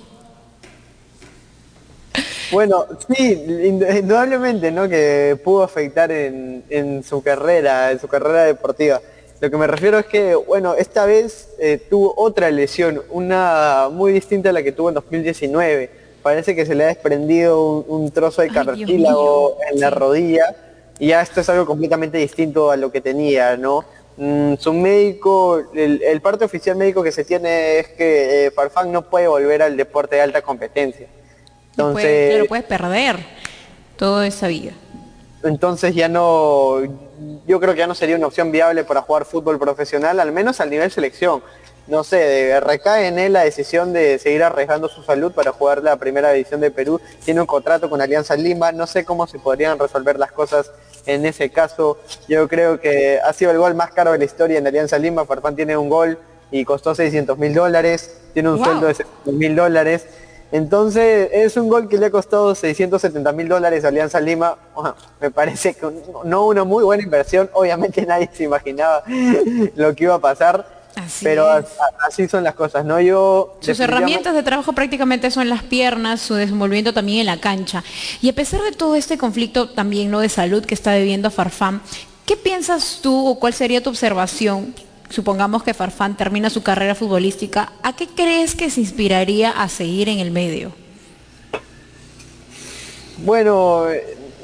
[2.51, 4.89] Bueno, sí, ind- indudablemente, ¿no?
[4.89, 9.01] Que pudo afectar en, en su carrera, en su carrera deportiva.
[9.41, 14.13] Lo que me refiero es que, bueno, esta vez eh, tuvo otra lesión, una muy
[14.13, 15.91] distinta a la que tuvo en 2019.
[16.23, 20.55] Parece que se le ha desprendido un, un trozo de cartílago en la rodilla
[20.99, 23.85] y ya esto es algo completamente distinto a lo que tenía, ¿no?
[24.19, 28.93] Mm, su médico, el, el parte oficial médico que se tiene es que eh, Farfán
[28.93, 31.07] no puede volver al deporte de alta competencia.
[31.73, 33.17] Entonces, claro, puedes perder
[33.97, 34.73] toda esa vida.
[35.43, 36.81] entonces ya no,
[37.47, 40.61] yo creo que ya no sería una opción viable para jugar fútbol profesional, al menos
[40.61, 41.43] al nivel selección.
[41.87, 45.83] No sé, de- recae en él la decisión de seguir arriesgando su salud para jugar
[45.83, 47.01] la primera división de Perú.
[47.25, 50.71] Tiene un contrato con Alianza Lima, no sé cómo se podrían resolver las cosas
[51.07, 51.99] en ese caso.
[52.29, 55.25] Yo creo que ha sido el gol más caro de la historia en Alianza Lima.
[55.25, 56.19] Farfán tiene un gol
[56.53, 58.65] y costó 600 mil dólares, tiene un Wow.
[58.67, 60.07] sueldo de 600 mil dólares.
[60.53, 64.57] Entonces es un gol que le ha costado 670 mil dólares a Alianza Lima.
[64.75, 65.87] Bueno, me parece que
[66.25, 67.49] no una muy buena inversión.
[67.53, 69.03] Obviamente nadie se imaginaba
[69.77, 70.81] lo que iba a pasar.
[70.97, 71.67] Así pero es.
[72.05, 73.01] así son las cosas, ¿no?
[73.01, 77.85] Yo Sus herramientas de trabajo prácticamente son las piernas, su desenvolvimiento también en la cancha.
[78.21, 81.81] Y a pesar de todo este conflicto también no de salud que está viviendo Farfán,
[82.27, 84.75] ¿qué piensas tú o cuál sería tu observación?
[85.11, 90.09] Supongamos que Farfán termina su carrera futbolística, ¿a qué crees que se inspiraría a seguir
[90.09, 90.73] en el medio?
[93.19, 93.87] Bueno,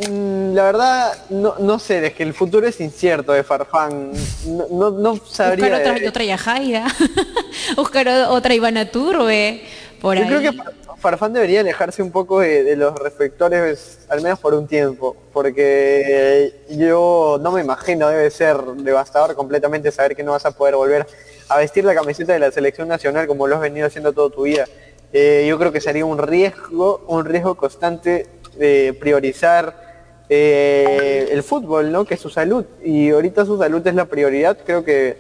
[0.08, 4.10] mm, la verdad no, no sé, es que el futuro es incierto de Farfán.
[4.46, 5.66] No, no, no sabría.
[5.68, 6.86] Buscar otra, de- otra Yajaira,
[7.76, 9.62] buscar otra Ivana Turbe,
[10.00, 10.28] por Yo ahí.
[10.28, 10.58] creo que
[11.07, 17.38] Farfán debería alejarse un poco de, los reflectores, al menos por un tiempo, porque yo
[17.40, 21.07] no me imagino, debe ser devastador completamente saber que no vas a poder volver
[21.48, 24.42] a vestir la camiseta de la selección nacional como lo has venido haciendo toda tu
[24.42, 24.64] vida.
[25.12, 28.26] Eh, yo creo que sería un riesgo, un riesgo constante
[28.57, 32.04] de priorizar eh, el fútbol, ¿no?
[32.04, 32.64] Que es su salud.
[32.82, 34.59] Y ahorita su salud es la prioridad.
[34.66, 35.18] Creo que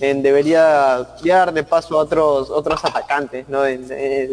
[0.00, 3.66] debería dar de paso a otros, otros atacantes, ¿no?
[3.66, 3.84] En,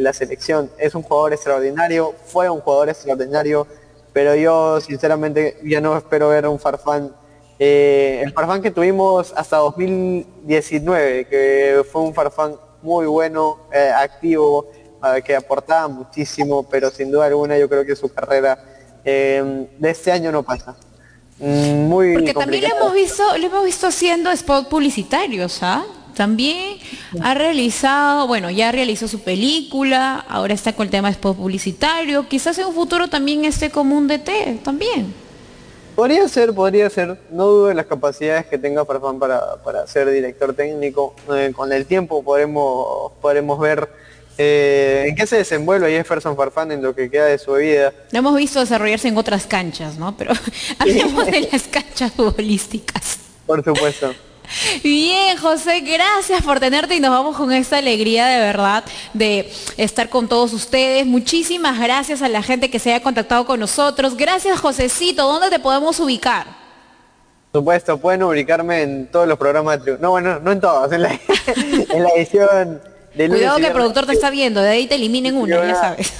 [0.04, 0.70] la selección.
[0.78, 3.68] Es un jugador extraordinario, fue un jugador extraordinario,
[4.14, 7.16] pero yo sinceramente ya no espero ver un Farfán.
[7.60, 14.68] Eh, el Farfán que tuvimos hasta 2019, que fue un Farfán muy bueno, eh, activo,
[15.26, 18.58] que aportaba muchísimo, pero sin duda alguna yo creo que su carrera
[19.04, 20.76] eh, de este año no pasa.
[21.42, 25.84] Muy Porque también lo hemos visto, lo hemos visto haciendo spot publicitarios, ¿ah?
[26.16, 26.78] También
[27.22, 32.28] ha realizado, bueno, ya realizó su película, ahora está con el tema de spot publicitario,
[32.28, 35.14] quizás en un futuro también esté como un DT, también.
[35.96, 37.18] Podría ser, podría ser.
[37.32, 41.14] No dudo de las capacidades que tenga Farfán para, para ser director técnico.
[41.34, 43.90] Eh, con el tiempo podremos, podremos ver
[44.38, 47.94] eh, ¿En qué se desenvuelve Jefferson Farfán en lo que queda de su vida?
[48.12, 50.16] Lo hemos visto desarrollarse en otras canchas, ¿no?
[50.18, 50.34] Pero
[50.80, 53.20] hablemos de las canchas futbolísticas.
[53.46, 54.14] Por supuesto.
[54.84, 60.10] Bien, José, gracias por tenerte y nos vamos con esta alegría de verdad de estar
[60.10, 61.06] con todos ustedes.
[61.06, 64.18] Muchísimas gracias a la gente que se haya contactado con nosotros.
[64.18, 65.24] Gracias, Josecito.
[65.24, 66.48] ¿Dónde te podemos ubicar?
[67.52, 71.02] Por supuesto, pueden ubicarme en todos los programas de No, bueno, no en todos, en
[71.02, 71.12] la,
[71.90, 72.82] en la edición
[73.16, 76.14] Cuidado que el productor te está viendo, de ahí te eliminen uno, ya sabes.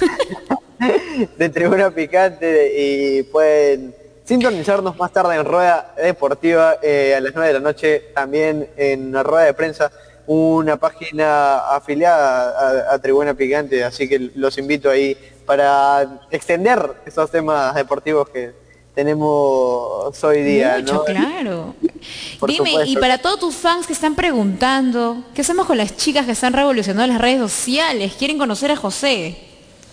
[1.38, 7.48] de Tribuna Picante y pueden sintonizarnos más tarde en Rueda Deportiva eh, a las 9
[7.48, 9.90] de la noche, también en la Rueda de Prensa,
[10.26, 15.16] una página afiliada a, Tribuna Picante, así que los invito ahí
[15.46, 18.52] para extender esos temas deportivos que
[18.94, 20.78] tenemos hoy día.
[20.80, 21.74] Mucho, claro.
[22.46, 26.32] Dime, y para todos tus fans que están preguntando, ¿qué hacemos con las chicas que
[26.32, 28.12] están revolucionando las redes sociales?
[28.18, 29.36] ¿Quieren conocer a José?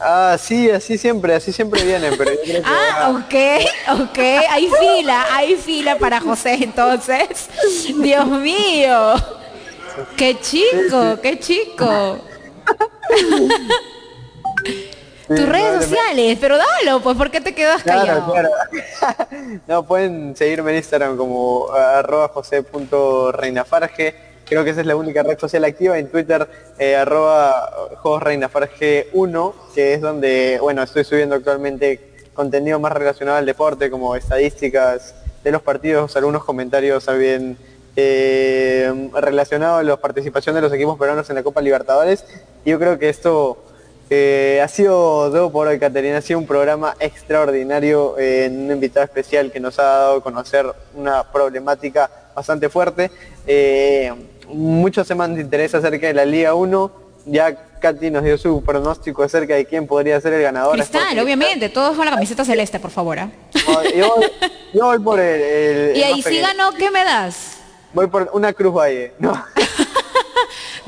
[0.01, 2.31] Ah, sí, así siempre, así siempre vienen, pero
[2.63, 4.19] Ah, ok, ok,
[4.49, 7.49] hay fila, hay fila para José entonces.
[8.01, 9.13] Dios mío.
[10.15, 12.17] Qué chico, qué chico.
[15.29, 18.31] Tus redes sociales, pero dalo, pues ¿por qué te quedas callado?
[18.31, 18.49] Claro,
[19.67, 24.15] no, pueden seguirme en Instagram como arroba josé.reinafarge.
[24.45, 25.99] Creo que esa es la única red social activa.
[25.99, 26.49] En Twitter,
[26.79, 27.69] eh, arroba
[28.01, 35.13] josreinafarge1, que es donde, bueno, estoy subiendo actualmente contenido más relacionado al deporte, como estadísticas
[35.43, 37.55] de los partidos, algunos comentarios también
[37.95, 42.25] eh, relacionados a la participación de los equipos peruanos en la Copa Libertadores.
[42.65, 43.59] Y yo creo que esto
[44.09, 46.17] eh, ha sido todo por hoy, Caterina.
[46.17, 50.23] Ha sido un programa extraordinario, eh, en un invitado especial que nos ha dado a
[50.23, 53.11] conocer una problemática bastante fuerte.
[53.45, 54.11] Eh,
[54.47, 56.91] muchos temas de interés acerca de la Liga 1.
[57.25, 60.73] Ya Katy nos dio su pronóstico acerca de quién podría ser el ganador.
[60.73, 61.69] Cristal, obviamente.
[61.69, 63.19] Todos con la camiseta celeste, por favor.
[63.95, 64.15] yo,
[64.73, 65.95] voy por el...
[65.95, 67.57] y ahí sí ganó, ¿qué me das?
[67.93, 69.13] Voy por una Cruz Valle.
[69.19, 69.33] No.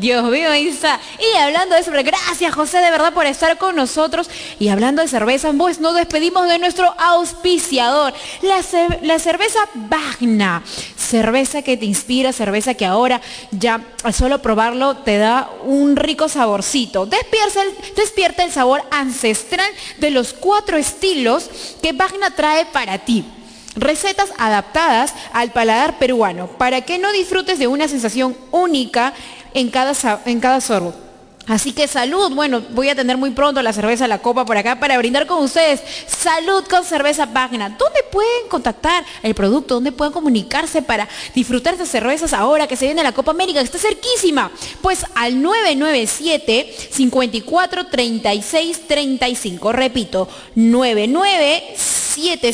[0.02, 0.99] Dios mío, Isa.
[1.20, 4.32] Y hablando de eso, gracias José de verdad por estar con nosotros.
[4.58, 8.62] Y hablando de cerveza, pues nos despedimos de nuestro auspiciador, la,
[9.04, 10.64] la cerveza Bagna.
[10.97, 13.22] Cerveza que te inspira, cerveza que ahora
[13.52, 17.06] ya al solo probarlo te da un rico saborcito.
[17.06, 19.69] Despierta el, despierta el sabor ancestral
[19.99, 21.48] de los cuatro estilos
[21.80, 23.23] que Bagna trae para ti.
[23.76, 29.14] Recetas adaptadas al paladar peruano para que no disfrutes de una sensación única
[29.53, 29.94] en cada,
[30.26, 30.94] en cada sorbo.
[31.48, 34.80] Así que salud, bueno, voy a tener muy pronto la cerveza La Copa por acá
[34.80, 35.82] para brindar con ustedes.
[36.07, 37.76] Salud con cerveza Magna.
[37.78, 39.73] ¿Dónde pueden contactar el producto?
[39.76, 43.60] ¿Dónde pueden comunicarse para disfrutar de cervezas ahora que se viene la Copa América?
[43.60, 44.52] está cerquísima.
[44.82, 49.72] Pues al 997 54 36 35.
[49.72, 52.53] Repito, 997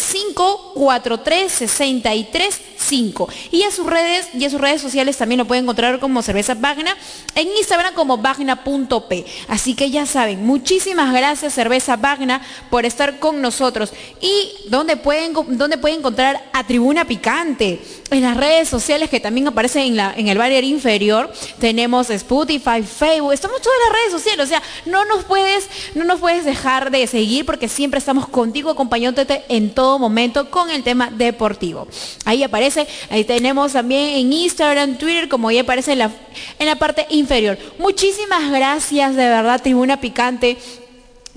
[0.73, 3.29] 43 63 5.
[3.51, 6.55] Y a sus redes, y a sus redes sociales también lo pueden encontrar como cerveza
[6.55, 6.95] Magna.
[7.35, 9.25] En Instagram como Magna.p.
[9.47, 13.91] Así que ya saben, muchísimas gracias Cerveza Magna por estar con nosotros.
[14.21, 17.81] Y donde pueden, donde pueden encontrar a Tribuna Picante.
[18.09, 21.31] En las redes sociales que también aparecen en, la, en el barrier inferior.
[21.59, 23.33] Tenemos Spotify, Facebook.
[23.33, 24.45] Estamos todas las redes sociales.
[24.45, 28.69] O sea, no nos puedes, no nos puedes dejar de seguir porque siempre estamos contigo
[28.69, 31.87] acompañándote en todo momento con el tema deportivo.
[32.25, 32.76] Ahí aparece
[33.09, 36.11] Ahí tenemos también en Instagram, Twitter, como ya aparece en la,
[36.59, 37.57] en la parte inferior.
[37.79, 40.57] Muchísimas gracias, de verdad, Tribuna Picante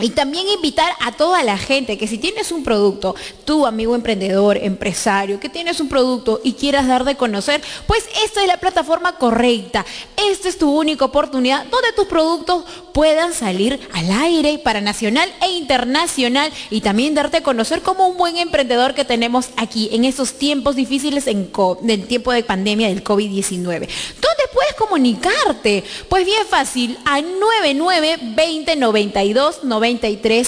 [0.01, 3.15] Y también invitar a toda la gente que si tienes un producto,
[3.45, 8.43] tú amigo emprendedor, empresario, que tienes un producto y quieras dar de conocer, pues esta
[8.43, 9.85] es la plataforma correcta.
[10.17, 15.51] Esta es tu única oportunidad donde tus productos puedan salir al aire para nacional e
[15.53, 20.35] internacional y también darte a conocer como un buen emprendedor que tenemos aquí en esos
[20.35, 21.51] tiempos difíciles en
[21.83, 23.65] del tiempo de pandemia del COVID-19.
[23.67, 25.85] ¿Dónde puedes comunicarte?
[26.09, 29.90] Pues bien fácil, a 99 20 92 93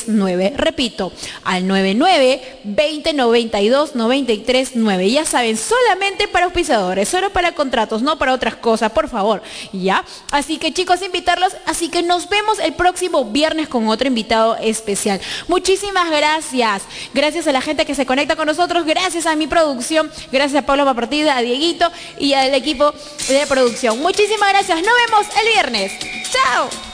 [0.06, 0.54] 9.
[0.56, 1.12] Repito,
[1.44, 5.10] al 99 20 92 93 9.
[5.10, 9.42] Ya saben, solamente para auspiciadores, solo para contratos, no para otras cosas, por favor.
[9.72, 10.04] ¿Ya?
[10.30, 11.54] Así que chicos, invitarlos.
[11.66, 15.20] Así que nos vemos el próximo viernes con otro invitado especial.
[15.48, 16.82] Muchísimas gracias.
[17.14, 18.84] Gracias a la gente que se conecta con nosotros.
[18.84, 20.10] Gracias a mi producción.
[20.30, 22.92] Gracias a Pablo Papartida, a Dieguito y al equipo
[23.28, 24.00] de producción.
[24.00, 24.78] Muchísimas gracias.
[24.82, 25.92] Nos vemos el viernes.
[26.30, 26.91] Chao.